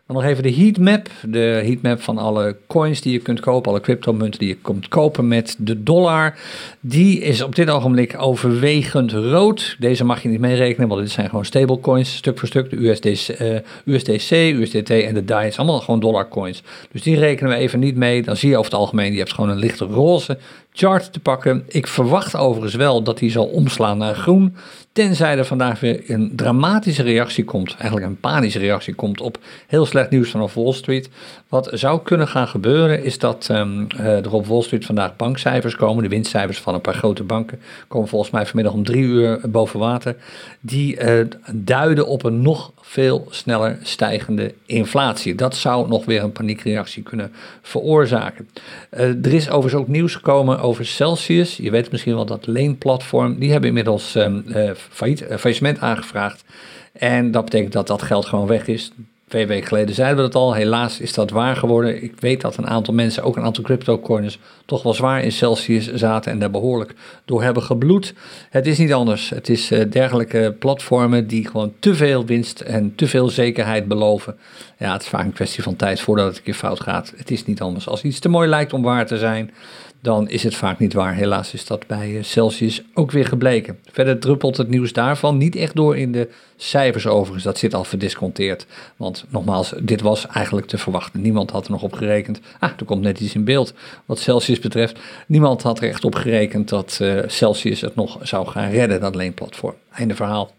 Dan 0.10 0.18
nog 0.18 0.28
even 0.28 0.44
de 0.44 0.54
heatmap. 0.54 1.10
De 1.28 1.62
heatmap 1.64 2.02
van 2.02 2.18
alle 2.18 2.56
coins 2.68 3.02
die 3.02 3.12
je 3.12 3.20
kunt 3.20 3.40
kopen, 3.40 3.72
alle 3.72 3.82
cryptomunten 3.82 4.40
die 4.40 4.48
je 4.48 4.58
kunt 4.62 4.88
kopen 4.88 5.28
met 5.28 5.56
de 5.60 5.84
dollar. 5.84 6.38
Die 6.80 7.20
is 7.22 7.42
op 7.42 7.56
dit 7.56 7.70
ogenblik 7.70 8.22
overwegend 8.22 9.12
rood. 9.12 9.76
Deze 9.80 10.04
mag 10.04 10.24
je 10.24 10.30
niet 10.30 10.40
meerekenen, 10.40 10.88
want 10.88 11.02
dit 11.02 11.12
zijn 11.12 11.30
gewoon 11.30 11.46
stablecoins, 11.46 12.16
stuk 12.16 12.40
voor 12.40 12.48
stuk. 12.48 12.70
De 12.70 12.90
USDC, 12.90 13.40
uh, 13.42 13.58
USDC, 13.86 14.32
USDT 14.32 14.90
en 14.90 15.14
de 15.14 15.26
DAI, 15.26 15.48
is 15.48 15.58
allemaal 15.58 15.80
gewoon 15.80 16.00
dollarcoins. 16.00 16.64
Dus 16.92 17.02
die 17.02 17.20
rekenen 17.20 17.52
we 17.52 17.58
even 17.58 17.80
niet 17.80 17.96
mee. 17.96 18.22
Dan 18.24 18.38
zie 18.38 18.50
je 18.50 18.58
over 18.58 18.72
het 18.72 18.80
algemeen, 18.80 19.12
je 19.12 19.18
hebt 19.18 19.34
gewoon 19.34 19.50
een 19.50 19.58
lichte 19.58 19.86
roze 19.86 20.38
chart 20.74 21.14
te 21.14 21.20
pakken. 21.20 21.64
Ik 21.68 21.88
verwacht 21.88 22.36
overigens 22.36 22.76
wel 22.76 23.04
dat 23.04 23.18
die 23.18 23.32
zal 23.32 23.46
omslaan 23.46 23.98
naar 23.98 24.16
groen. 24.16 24.56
Tenzij 24.92 25.38
er 25.38 25.46
vandaag 25.46 25.80
weer 25.80 26.04
een 26.08 26.32
dramatische 26.36 27.04
reactie 27.04 27.44
komt, 27.44 27.76
eigenlijk 27.76 28.06
een 28.06 28.20
panische 28.20 28.60
reactie 28.60 28.94
komt 28.94 29.22
op 29.22 29.38
heel 29.68 29.86
slecht 29.86 30.10
nieuws 30.10 30.32
vanaf 30.32 30.54
Wall 30.54 30.74
Street. 30.74 31.10
Wat 31.48 31.70
zou 31.74 32.02
kunnen 32.04 32.28
gaan 32.28 32.48
gebeuren 32.48 33.04
is 33.04 33.20
dat 33.20 33.48
um, 33.52 33.88
er 33.98 34.34
op 34.34 34.46
Wall 34.46 34.62
Street 34.62 34.86
vandaag 34.86 35.16
bankcijfers 35.16 35.76
komen, 35.76 36.04
de 36.04 36.10
winstcijfers 36.10 36.60
van 36.60 36.74
een 36.74 36.82
paar 36.82 36.94
grote 36.94 37.24
banken 37.24 37.60
komen 37.88 38.10
volgens 38.10 38.32
mij 38.32 38.46
vanmiddag 38.46 38.74
om 38.74 38.84
drie 38.84 39.04
uur 39.04 39.40
boven 39.50 39.80
water. 39.80 40.16
Die 40.60 41.00
uh, 41.00 41.26
duiden 41.54 42.08
op 42.08 42.24
een 42.24 42.42
nog 42.42 42.72
veel 42.90 43.28
sneller 43.30 43.78
stijgende 43.82 44.54
inflatie. 44.66 45.36
Dat 45.36 45.56
zou 45.56 45.88
nog 45.88 46.06
weer 46.06 46.24
een 46.24 46.32
paniekreactie 46.32 47.04
kunnen 47.04 47.32
veroorzaken. 47.62 48.50
Uh, 48.94 49.00
er 49.02 49.34
is 49.34 49.50
overigens 49.50 49.82
ook 49.82 49.88
nieuws 49.88 50.16
gekomen 50.16 50.60
over 50.60 50.86
Celsius. 50.86 51.58
Je 51.58 51.72
weet 51.72 51.92
misschien 51.92 52.16
wel 52.16 52.26
dat 52.26 52.48
leenplatform. 52.48 53.40
Die 53.40 53.52
hebben 53.52 53.68
inmiddels 53.70 54.16
uh, 54.16 54.72
failliet, 54.74 55.22
uh, 55.22 55.38
faillissement 55.38 55.80
aangevraagd. 55.80 56.44
En 56.92 57.32
dat 57.32 57.44
betekent 57.44 57.74
dat 57.74 57.88
dat 57.88 58.02
geld 58.02 58.26
gewoon 58.26 58.48
weg 58.48 58.68
is. 58.68 58.92
Twee 59.30 59.48
weken 59.48 59.68
geleden 59.68 59.96
zeiden 59.96 60.18
we 60.18 60.22
dat 60.22 60.36
al. 60.36 60.54
Helaas 60.54 61.00
is 61.00 61.14
dat 61.14 61.30
waar 61.30 61.56
geworden. 61.56 62.04
Ik 62.04 62.14
weet 62.20 62.42
dat 62.42 62.58
een 62.58 62.68
aantal 62.68 62.94
mensen, 62.94 63.24
ook 63.24 63.38
een 63.38 63.44
aantal 63.44 63.64
cryptocoiners, 63.64 64.40
toch 64.66 64.84
wel 64.84 64.94
zwaar 64.94 65.24
in 65.24 65.32
Celsius 65.32 65.94
zaten 65.94 66.32
en 66.32 66.40
daar 66.40 66.52
behoorlijk 66.52 66.94
door 67.26 67.44
hebben 67.44 67.64
gebloed. 67.64 68.14
Het 68.50 68.68
is 68.68 68.78
niet 68.78 68.94
anders. 68.94 69.30
Het 69.30 69.50
is 69.50 69.72
uh, 69.72 69.92
dergelijke 69.92 70.56
platformen 70.60 71.28
die 71.28 71.48
gewoon 71.48 71.74
te 71.80 71.96
veel 71.96 72.26
winst 72.26 72.60
en 72.60 72.96
te 72.96 73.08
veel 73.08 73.30
zekerheid 73.30 73.88
beloven. 73.88 74.38
Ja, 74.78 74.94
het 74.94 75.02
is 75.02 75.08
vaak 75.08 75.26
een 75.26 75.34
kwestie 75.34 75.64
van 75.64 75.76
tijd 75.76 76.00
voordat 76.00 76.28
het 76.28 76.38
een 76.38 76.44
keer 76.44 76.54
fout 76.54 76.80
gaat. 76.80 77.14
Het 77.18 77.32
is 77.32 77.46
niet 77.46 77.62
anders. 77.62 77.88
Als 77.88 78.02
iets 78.02 78.20
te 78.20 78.30
mooi 78.30 78.50
lijkt 78.50 78.74
om 78.74 78.82
waar 78.82 79.06
te 79.06 79.18
zijn, 79.18 79.52
dan 80.02 80.30
is 80.30 80.44
het 80.44 80.56
vaak 80.56 80.80
niet 80.80 80.94
waar. 80.94 81.14
Helaas 81.14 81.54
is 81.54 81.66
dat 81.66 81.88
bij 81.88 82.18
eh, 82.18 82.24
Celsius 82.24 82.82
ook 82.94 83.12
weer 83.12 83.26
gebleken. 83.26 83.80
Verder 83.92 84.20
druppelt 84.20 84.58
het 84.58 84.70
nieuws 84.70 84.94
daarvan 84.94 85.38
niet 85.38 85.56
echt 85.56 85.76
door 85.76 85.98
in 85.98 86.12
de 86.12 86.30
cijfers 86.56 87.08
overigens. 87.08 87.44
Dat 87.44 87.58
zit 87.58 87.74
al 87.74 87.84
verdisconteerd. 87.84 88.66
Want 88.96 89.26
nogmaals, 89.30 89.74
dit 89.82 90.02
was 90.02 90.28
eigenlijk 90.28 90.68
te 90.68 90.78
verwachten. 90.78 91.22
Niemand 91.22 91.52
had 91.52 91.66
er 91.66 91.72
nog 91.72 91.84
op 91.84 91.94
gerekend. 91.94 92.40
Ah, 92.60 92.72
er 92.78 92.86
komt 92.86 93.02
net 93.02 93.20
iets 93.20 93.36
in 93.36 93.44
beeld 93.44 93.74
wat 94.06 94.20
Celsius 94.20 94.60
betreft. 94.60 95.00
Niemand 95.28 95.62
had 95.62 95.82
er 95.82 95.90
echt 95.90 96.06
op 96.06 96.16
gerekend 96.16 96.70
dat 96.70 97.00
uh, 97.02 97.22
Celsius 97.28 97.82
het 97.82 97.96
nog 97.96 98.18
zou 98.22 98.48
gaan 98.48 98.70
redden, 98.70 99.00
dat 99.00 99.16
leenplatform. 99.16 99.76
Einde 99.92 100.16
verhaal. 100.16 100.52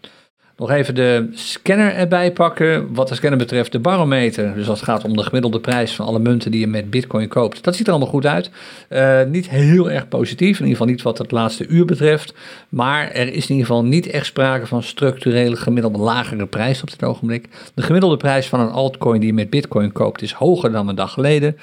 Nog 0.61 0.71
even 0.71 0.95
de 0.95 1.29
scanner 1.33 1.95
erbij 1.95 2.33
pakken. 2.33 2.95
Wat 2.95 3.09
de 3.09 3.15
scanner 3.15 3.39
betreft, 3.39 3.73
de 3.73 3.79
barometer. 3.79 4.55
Dus 4.55 4.69
als 4.69 4.81
het 4.81 4.89
gaat 4.89 5.05
om 5.05 5.17
de 5.17 5.23
gemiddelde 5.23 5.61
prijs 5.61 5.95
van 5.95 6.07
alle 6.07 6.19
munten 6.19 6.51
die 6.51 6.61
je 6.61 6.67
met 6.67 6.91
Bitcoin 6.91 7.29
koopt. 7.29 7.65
Dat 7.65 7.77
ziet 7.77 7.87
er 7.87 7.93
allemaal 7.93 8.11
goed 8.11 8.27
uit. 8.27 8.51
Uh, 8.89 9.23
niet 9.23 9.49
heel 9.49 9.91
erg 9.91 10.09
positief. 10.09 10.59
In 10.59 10.67
ieder 10.67 10.71
geval 10.71 10.87
niet 10.87 11.03
wat 11.03 11.19
het 11.19 11.31
laatste 11.31 11.67
uur 11.67 11.85
betreft. 11.85 12.35
Maar 12.69 13.11
er 13.11 13.29
is 13.29 13.43
in 13.43 13.57
ieder 13.57 13.67
geval 13.67 13.85
niet 13.85 14.07
echt 14.07 14.27
sprake 14.27 14.67
van 14.67 14.83
structurele 14.83 15.57
gemiddelde 15.57 15.99
lagere 15.99 16.47
prijs 16.47 16.83
op 16.83 16.91
dit 16.91 17.05
ogenblik. 17.05 17.49
De 17.75 17.83
gemiddelde 17.83 18.17
prijs 18.17 18.47
van 18.47 18.61
een 18.61 18.71
altcoin 18.71 19.21
die 19.21 19.29
je 19.29 19.35
met 19.35 19.51
Bitcoin 19.51 19.93
koopt 19.93 20.23
is 20.23 20.33
hoger 20.33 20.73
dan 20.73 20.89
een 20.89 20.95
dag 20.95 21.13
geleden. 21.13 21.57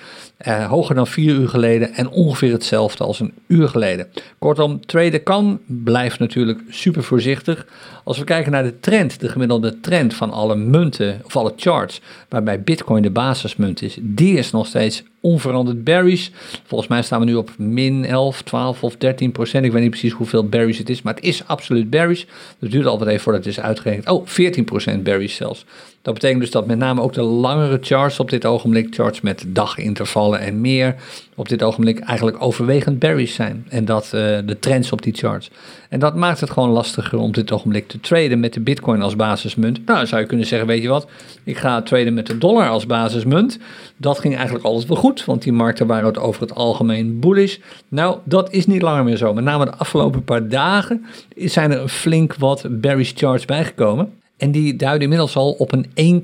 Uh, 0.48 0.70
hoger 0.70 0.96
dan 0.96 1.08
vier 1.08 1.36
uur 1.36 1.50
geleden. 1.50 1.94
En 1.94 2.10
ongeveer 2.10 2.52
hetzelfde 2.52 3.04
als 3.04 3.20
een 3.20 3.34
uur 3.48 3.68
geleden. 3.68 4.08
Kortom, 4.40 4.86
traden 4.86 5.24
kan. 5.24 5.60
Blijft 5.66 6.20
natuurlijk 6.20 6.62
super 6.70 7.04
voorzichtig. 7.04 7.68
Als 8.04 8.18
we 8.18 8.24
kijken 8.24 8.52
naar 8.52 8.64
de 8.64 8.80
trend, 8.80 9.20
de 9.20 9.30
gemiddelde 9.30 9.80
trend 9.80 10.14
van 10.14 10.32
alle 10.32 10.56
munten 10.56 11.22
of 11.24 11.36
alle 11.36 11.54
charts, 11.56 12.02
waarbij 12.30 12.62
Bitcoin 12.62 13.02
de 13.02 13.10
basismunt 13.10 13.82
is, 13.82 13.98
die 14.02 14.38
is 14.38 14.52
nog 14.52 14.68
steeds 14.68 15.04
onveranderd 15.22 15.84
bearish. 15.84 16.30
Volgens 16.66 16.90
mij 16.90 17.02
staan 17.02 17.20
we 17.20 17.26
nu 17.26 17.36
op 17.36 17.52
min 17.58 18.06
11, 18.06 18.42
12 18.42 18.84
of 18.84 18.96
13 18.96 19.32
procent. 19.32 19.66
Ik 19.66 19.72
weet 19.72 19.82
niet 19.82 19.90
precies 19.90 20.12
hoeveel 20.12 20.50
bearish 20.50 20.78
het 20.78 20.90
is, 20.90 21.02
maar 21.02 21.14
het 21.14 21.24
is 21.24 21.48
absoluut 21.48 21.90
bearish. 21.90 22.24
Het 22.60 22.72
duurt 22.72 22.86
altijd 22.86 23.10
even 23.10 23.22
voordat 23.22 23.46
het 23.46 23.54
is 23.54 23.60
uitgerekend. 23.60 24.10
Oh, 24.10 24.28
14 24.28 24.64
procent 24.64 25.04
bearish 25.04 25.36
zelfs. 25.36 25.66
Dat 26.02 26.14
betekent 26.14 26.42
dus 26.42 26.52
dat 26.52 26.68
met 26.68 26.78
name 26.78 27.02
ook 27.02 27.14
de 27.14 27.22
langere 27.22 27.78
charts 27.82 28.20
op 28.20 28.30
dit 28.30 28.46
ogenblik, 28.46 28.96
charts 28.96 29.22
met 29.22 29.46
dagintervallen 29.48 30.40
en 30.40 30.62
meer, 30.62 30.96
op 31.40 31.50
dit 31.50 31.64
ogenblik 31.64 32.00
eigenlijk 32.00 32.42
overwegend 32.42 33.00
bearish 33.00 33.36
zijn. 33.36 33.66
En 33.70 33.86
dat 33.86 34.06
uh, 34.06 34.12
de 34.46 34.58
trends 34.60 34.92
op 34.92 35.02
die 35.02 35.14
charts. 35.14 35.50
En 35.90 36.00
dat 36.00 36.16
maakt 36.16 36.40
het 36.40 36.50
gewoon 36.50 36.70
lastiger 36.70 37.20
om 37.20 37.32
dit 37.32 37.52
ogenblik 37.52 37.88
te 37.88 38.00
traden 38.00 38.40
met 38.40 38.54
de 38.54 38.60
bitcoin 38.60 39.02
als 39.02 39.16
basismunt. 39.16 39.86
Nou, 39.86 40.06
zou 40.06 40.22
je 40.22 40.28
kunnen 40.28 40.46
zeggen, 40.46 40.68
weet 40.68 40.82
je 40.82 40.88
wat, 40.88 41.08
ik 41.44 41.58
ga 41.58 41.82
traden 41.82 42.14
met 42.14 42.28
de 42.28 42.38
dollar 42.38 42.70
als 42.70 42.86
basismunt. 42.86 43.60
Dat 43.98 44.20
ging 44.20 44.36
eigenlijk 44.36 44.66
alles 44.66 44.86
wel 44.86 44.98
goed, 44.98 45.26
want 45.26 45.42
die 45.42 45.54
markten 45.54 45.88
waren 45.88 46.06
het 46.06 46.18
over 46.18 46.42
het 46.42 46.56
algemeen 46.56 47.20
bullish. 47.20 47.58
Nou, 47.88 48.18
dat 48.24 48.52
is 48.52 48.66
niet 48.66 48.82
langer 48.82 49.04
meer 49.04 49.18
zo. 49.18 49.34
Met 49.34 49.44
name 49.44 49.66
de 49.66 49.76
afgelopen 49.76 50.24
paar 50.24 50.48
dagen 50.48 51.06
zijn 51.36 51.72
er 51.72 51.88
flink 51.88 52.36
wat 52.36 52.66
bearish 52.70 53.12
charts 53.16 53.46
bijgekomen. 53.46 54.14
En 54.38 54.52
die 54.52 54.76
duiden 54.76 55.02
inmiddels 55.02 55.36
al 55.36 55.52
op 55.52 55.72
een 55.72 56.22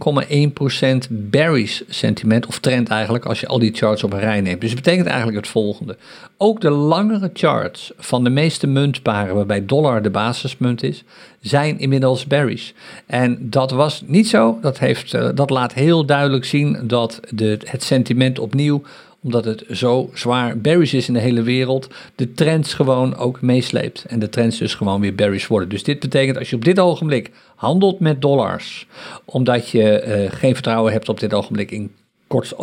1,1% 1.07 1.09
bearish 1.09 1.81
sentiment, 1.87 2.45
of 2.45 2.59
trend 2.59 2.89
eigenlijk, 2.89 3.25
als 3.25 3.39
je 3.39 3.47
al 3.47 3.59
die 3.59 3.73
charts 3.73 4.03
op 4.03 4.13
een 4.13 4.19
rij 4.19 4.41
neemt. 4.41 4.61
Dus 4.61 4.71
het 4.71 4.83
betekent 4.83 5.07
eigenlijk 5.07 5.37
het 5.37 5.47
volgende. 5.47 5.97
Ook 6.37 6.61
de 6.61 6.69
langere 6.69 7.29
charts 7.33 7.91
van 7.97 8.23
de 8.23 8.29
meeste 8.29 8.67
muntparen, 8.67 9.35
waarbij 9.35 9.65
dollar 9.65 10.01
de 10.01 10.09
basismunt 10.09 10.83
is, 10.83 11.03
zijn 11.39 11.79
inmiddels 11.79 12.25
bearish. 12.27 12.71
En 13.05 13.37
dat 13.49 13.71
was 13.71 14.03
niet 14.05 14.27
zo. 14.27 14.57
Dat, 14.61 14.79
heeft, 14.79 15.13
eh, 15.13 15.29
dat 15.35 15.49
laat 15.49 15.73
heel 15.73 16.05
duidelijk 16.05 16.45
zien 16.45 16.77
dat 16.83 17.19
de, 17.29 17.59
het 17.63 17.83
sentiment 17.83 18.39
opnieuw 18.39 18.81
omdat 19.23 19.45
het 19.45 19.63
zo 19.71 20.09
zwaar 20.13 20.57
bearish 20.57 20.93
is 20.93 21.07
in 21.07 21.13
de 21.13 21.19
hele 21.19 21.41
wereld, 21.41 21.89
de 22.15 22.33
trends 22.33 22.73
gewoon 22.73 23.15
ook 23.15 23.41
meesleept. 23.41 24.05
En 24.07 24.19
de 24.19 24.29
trends 24.29 24.57
dus 24.57 24.75
gewoon 24.75 25.01
weer 25.01 25.15
bearish 25.15 25.47
worden. 25.47 25.69
Dus 25.69 25.83
dit 25.83 25.99
betekent 25.99 26.37
als 26.37 26.49
je 26.49 26.55
op 26.55 26.65
dit 26.65 26.79
ogenblik 26.79 27.31
handelt 27.55 27.99
met 27.99 28.21
dollars, 28.21 28.87
omdat 29.25 29.69
je 29.69 30.03
uh, 30.07 30.37
geen 30.39 30.53
vertrouwen 30.53 30.91
hebt 30.91 31.09
op 31.09 31.19
dit 31.19 31.33
ogenblik 31.33 31.71
in 31.71 31.91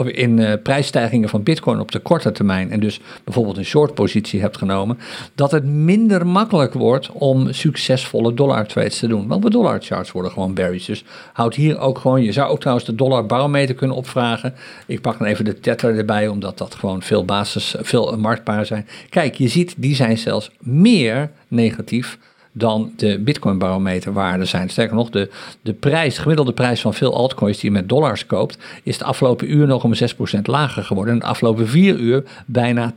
in 0.05 0.39
uh, 0.39 0.53
prijsstijgingen 0.63 1.29
van 1.29 1.43
bitcoin 1.43 1.81
op 1.81 1.93
de 1.93 1.99
korte 1.99 2.33
termijn 2.33 2.71
en 2.71 2.81
dus 2.81 3.01
bijvoorbeeld 3.25 3.57
een 3.57 3.65
short 3.65 3.95
positie 3.95 4.41
hebt 4.41 4.57
genomen, 4.57 4.99
dat 5.35 5.51
het 5.51 5.65
minder 5.65 6.27
makkelijk 6.27 6.75
wordt 6.75 7.11
om 7.13 7.53
succesvolle 7.53 8.35
dollar 8.35 8.67
trades 8.67 8.99
te 8.99 9.07
doen. 9.07 9.27
Want 9.27 9.43
de 9.43 9.51
dollar 9.51 9.83
charts 9.83 10.13
worden 10.13 10.33
gewoon 10.33 10.55
bearish. 10.55 10.87
Dus 10.87 11.05
houd 11.33 11.55
hier 11.55 11.79
ook 11.79 11.99
gewoon, 11.99 12.23
je 12.23 12.33
zou 12.33 12.51
ook 12.51 12.61
trouwens 12.61 12.87
de 12.87 12.95
dollar 12.95 13.27
barometer 13.27 13.75
kunnen 13.75 13.97
opvragen. 13.97 14.55
Ik 14.87 15.01
pak 15.01 15.19
dan 15.19 15.27
even 15.27 15.45
de 15.45 15.61
tether 15.61 15.99
erbij, 15.99 16.29
omdat 16.29 16.59
dat 16.59 16.75
gewoon 16.75 17.03
veel 17.03 17.25
basis, 17.25 17.75
veel 17.79 18.17
marktparen 18.19 18.67
zijn. 18.67 18.87
Kijk, 19.09 19.35
je 19.35 19.49
ziet, 19.49 19.75
die 19.77 19.95
zijn 19.95 20.19
zelfs 20.19 20.51
meer 20.59 21.31
negatief 21.49 22.19
dan 22.53 22.93
de 22.97 23.19
Bitcoin 23.19 23.59
barometer 23.59 24.13
waarden 24.13 24.47
zijn. 24.47 24.71
Sterker 24.71 24.97
nog, 24.97 25.11
de, 25.11 25.31
de 25.63 25.73
prijs, 25.73 26.19
gemiddelde 26.19 26.53
prijs 26.53 26.81
van 26.81 26.95
veel 26.95 27.15
altcoins 27.15 27.59
die 27.59 27.71
je 27.71 27.77
met 27.77 27.89
dollars 27.89 28.27
koopt, 28.27 28.59
is 28.83 28.99
de 28.99 29.05
afgelopen 29.05 29.53
uur 29.53 29.67
nog 29.67 29.85
om 29.85 29.93
6% 30.39 30.41
lager 30.43 30.85
geworden. 30.85 31.15
En 31.15 31.21
de 31.21 31.27
afgelopen 31.27 31.69
vier 31.69 31.97
uur 31.97 32.25
bijna 32.47 32.95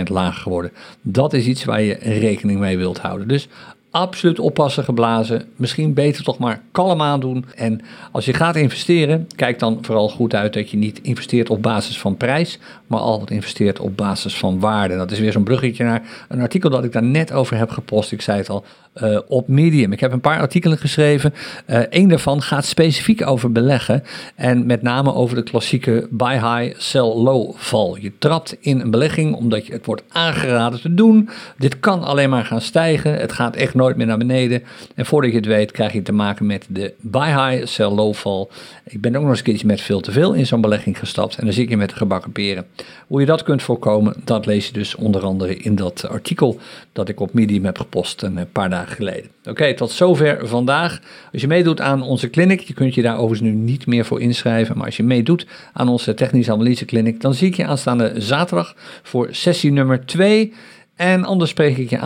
2% 0.00 0.02
lager 0.04 0.42
geworden. 0.42 0.72
Dat 1.02 1.32
is 1.32 1.46
iets 1.46 1.64
waar 1.64 1.82
je 1.82 1.96
rekening 2.00 2.60
mee 2.60 2.76
wilt 2.76 2.98
houden. 2.98 3.28
Dus 3.28 3.48
absoluut 3.92 4.38
oppassen 4.38 4.84
geblazen. 4.84 5.48
Misschien 5.56 5.94
beter 5.94 6.24
toch 6.24 6.38
maar 6.38 6.60
kalm 6.72 7.02
aandoen. 7.02 7.44
En 7.54 7.80
als 8.12 8.24
je 8.24 8.34
gaat 8.34 8.56
investeren, 8.56 9.26
kijk 9.36 9.58
dan 9.58 9.78
vooral 9.82 10.08
goed 10.08 10.34
uit 10.34 10.52
dat 10.52 10.70
je 10.70 10.76
niet 10.76 11.00
investeert 11.02 11.50
op 11.50 11.62
basis 11.62 11.98
van 11.98 12.16
prijs, 12.16 12.58
maar 12.86 13.00
altijd 13.00 13.30
investeert 13.30 13.80
op 13.80 13.96
basis 13.96 14.38
van 14.38 14.60
waarde. 14.60 14.96
Dat 14.96 15.10
is 15.10 15.18
weer 15.18 15.32
zo'n 15.32 15.42
bruggetje 15.42 15.84
naar 15.84 16.26
een 16.28 16.40
artikel 16.40 16.70
dat 16.70 16.84
ik 16.84 16.92
daar 16.92 17.02
net 17.02 17.32
over 17.32 17.56
heb 17.56 17.70
gepost. 17.70 18.12
Ik 18.12 18.22
zei 18.22 18.38
het 18.38 18.48
al, 18.48 18.64
uh, 18.94 19.18
op 19.26 19.48
Medium. 19.48 19.92
Ik 19.92 20.00
heb 20.00 20.12
een 20.12 20.20
paar 20.20 20.40
artikelen 20.40 20.78
geschreven. 20.78 21.34
Eén 21.66 22.08
daarvan 22.08 22.42
gaat 22.42 22.64
specifiek 22.64 23.26
over 23.26 23.52
beleggen 23.52 24.02
en 24.34 24.66
met 24.66 24.82
name 24.82 25.14
over 25.14 25.36
de 25.36 25.42
klassieke 25.42 26.06
buy 26.10 26.32
high, 26.32 26.80
sell 26.80 27.00
low 27.00 27.52
val. 27.56 27.96
Je 27.96 28.12
trapt 28.18 28.56
in 28.60 28.80
een 28.80 28.90
belegging 28.90 29.34
omdat 29.34 29.66
je 29.66 29.72
het 29.72 29.86
wordt 29.86 30.02
aangeraden 30.08 30.80
te 30.80 30.94
doen. 30.94 31.28
Dit 31.58 31.80
kan 31.80 32.02
alleen 32.02 32.30
maar 32.30 32.44
gaan 32.44 32.60
stijgen. 32.60 33.14
Het 33.14 33.32
gaat 33.32 33.56
echt 33.56 33.74
nooit 33.74 33.96
meer 33.96 34.06
naar 34.06 34.18
beneden. 34.18 34.62
En 34.94 35.06
voordat 35.06 35.30
je 35.30 35.36
het 35.36 35.46
weet 35.46 35.70
krijg 35.70 35.92
je 35.92 36.02
te 36.02 36.12
maken 36.12 36.46
met 36.46 36.66
de 36.68 36.94
buy 37.00 37.28
high, 37.28 37.66
sell 37.66 37.90
low 37.90 38.14
val. 38.14 38.50
Ik 38.84 39.00
ben 39.00 39.16
ook 39.16 39.20
nog 39.20 39.30
eens 39.30 39.38
een 39.38 39.44
keertje 39.44 39.66
met 39.66 39.80
veel 39.80 40.00
te 40.00 40.12
veel 40.12 40.32
in 40.32 40.46
zo'n 40.46 40.60
belegging 40.60 40.98
gestapt 40.98 41.36
en 41.36 41.44
dan 41.44 41.54
zit 41.54 41.68
je 41.68 41.76
met 41.76 41.90
de 41.90 41.96
gebakken 41.96 42.32
peren. 42.32 42.66
Hoe 43.06 43.20
je 43.20 43.26
dat 43.26 43.42
kunt 43.42 43.62
voorkomen, 43.62 44.14
dat 44.24 44.46
lees 44.46 44.66
je 44.66 44.72
dus 44.72 44.94
onder 44.94 45.22
andere 45.22 45.56
in 45.56 45.74
dat 45.74 46.08
artikel 46.08 46.58
dat 46.92 47.08
ik 47.08 47.20
op 47.20 47.32
Medium 47.34 47.64
heb 47.64 47.78
gepost 47.78 48.22
een 48.22 48.48
paar 48.52 48.70
dagen 48.70 48.81
geleden. 48.86 49.30
Oké, 49.44 49.74
tot 49.74 49.90
zover 49.90 50.48
vandaag. 50.48 51.00
Als 51.32 51.40
je 51.40 51.46
meedoet 51.46 51.80
aan 51.80 52.02
onze 52.02 52.30
clinic, 52.30 52.60
je 52.60 52.74
kunt 52.74 52.94
je 52.94 53.02
daar 53.02 53.18
overigens 53.18 53.50
nu 53.50 53.50
niet 53.50 53.86
meer 53.86 54.04
voor 54.04 54.20
inschrijven, 54.20 54.76
maar 54.76 54.86
als 54.86 54.96
je 54.96 55.02
meedoet 55.02 55.46
aan 55.72 55.88
onze 55.88 56.14
technische 56.14 56.52
analyse 56.52 56.84
clinic, 56.84 57.20
dan 57.20 57.34
zie 57.34 57.48
ik 57.48 57.54
je 57.54 57.66
aanstaande 57.66 58.12
zaterdag 58.16 58.74
voor 59.02 59.28
sessie 59.30 59.72
nummer 59.72 60.06
2. 60.06 60.52
En 60.96 61.24
anders 61.24 61.50
spreek 61.50 61.76
ik 61.76 61.90
je 61.90 61.98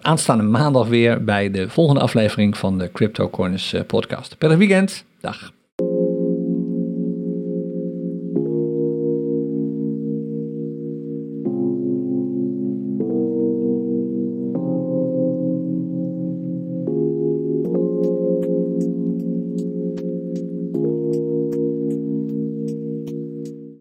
aanstaande 0.00 0.42
maandag, 0.42 0.86
weer 0.86 1.24
bij 1.24 1.50
de 1.50 1.68
volgende 1.68 2.00
aflevering 2.00 2.56
van 2.56 2.78
de 2.78 2.90
Crypto 2.92 3.30
Corners 3.30 3.72
eh, 3.72 3.80
podcast. 3.86 4.38
Per 4.38 4.58
weekend. 4.58 5.04
Dag. 5.20 5.61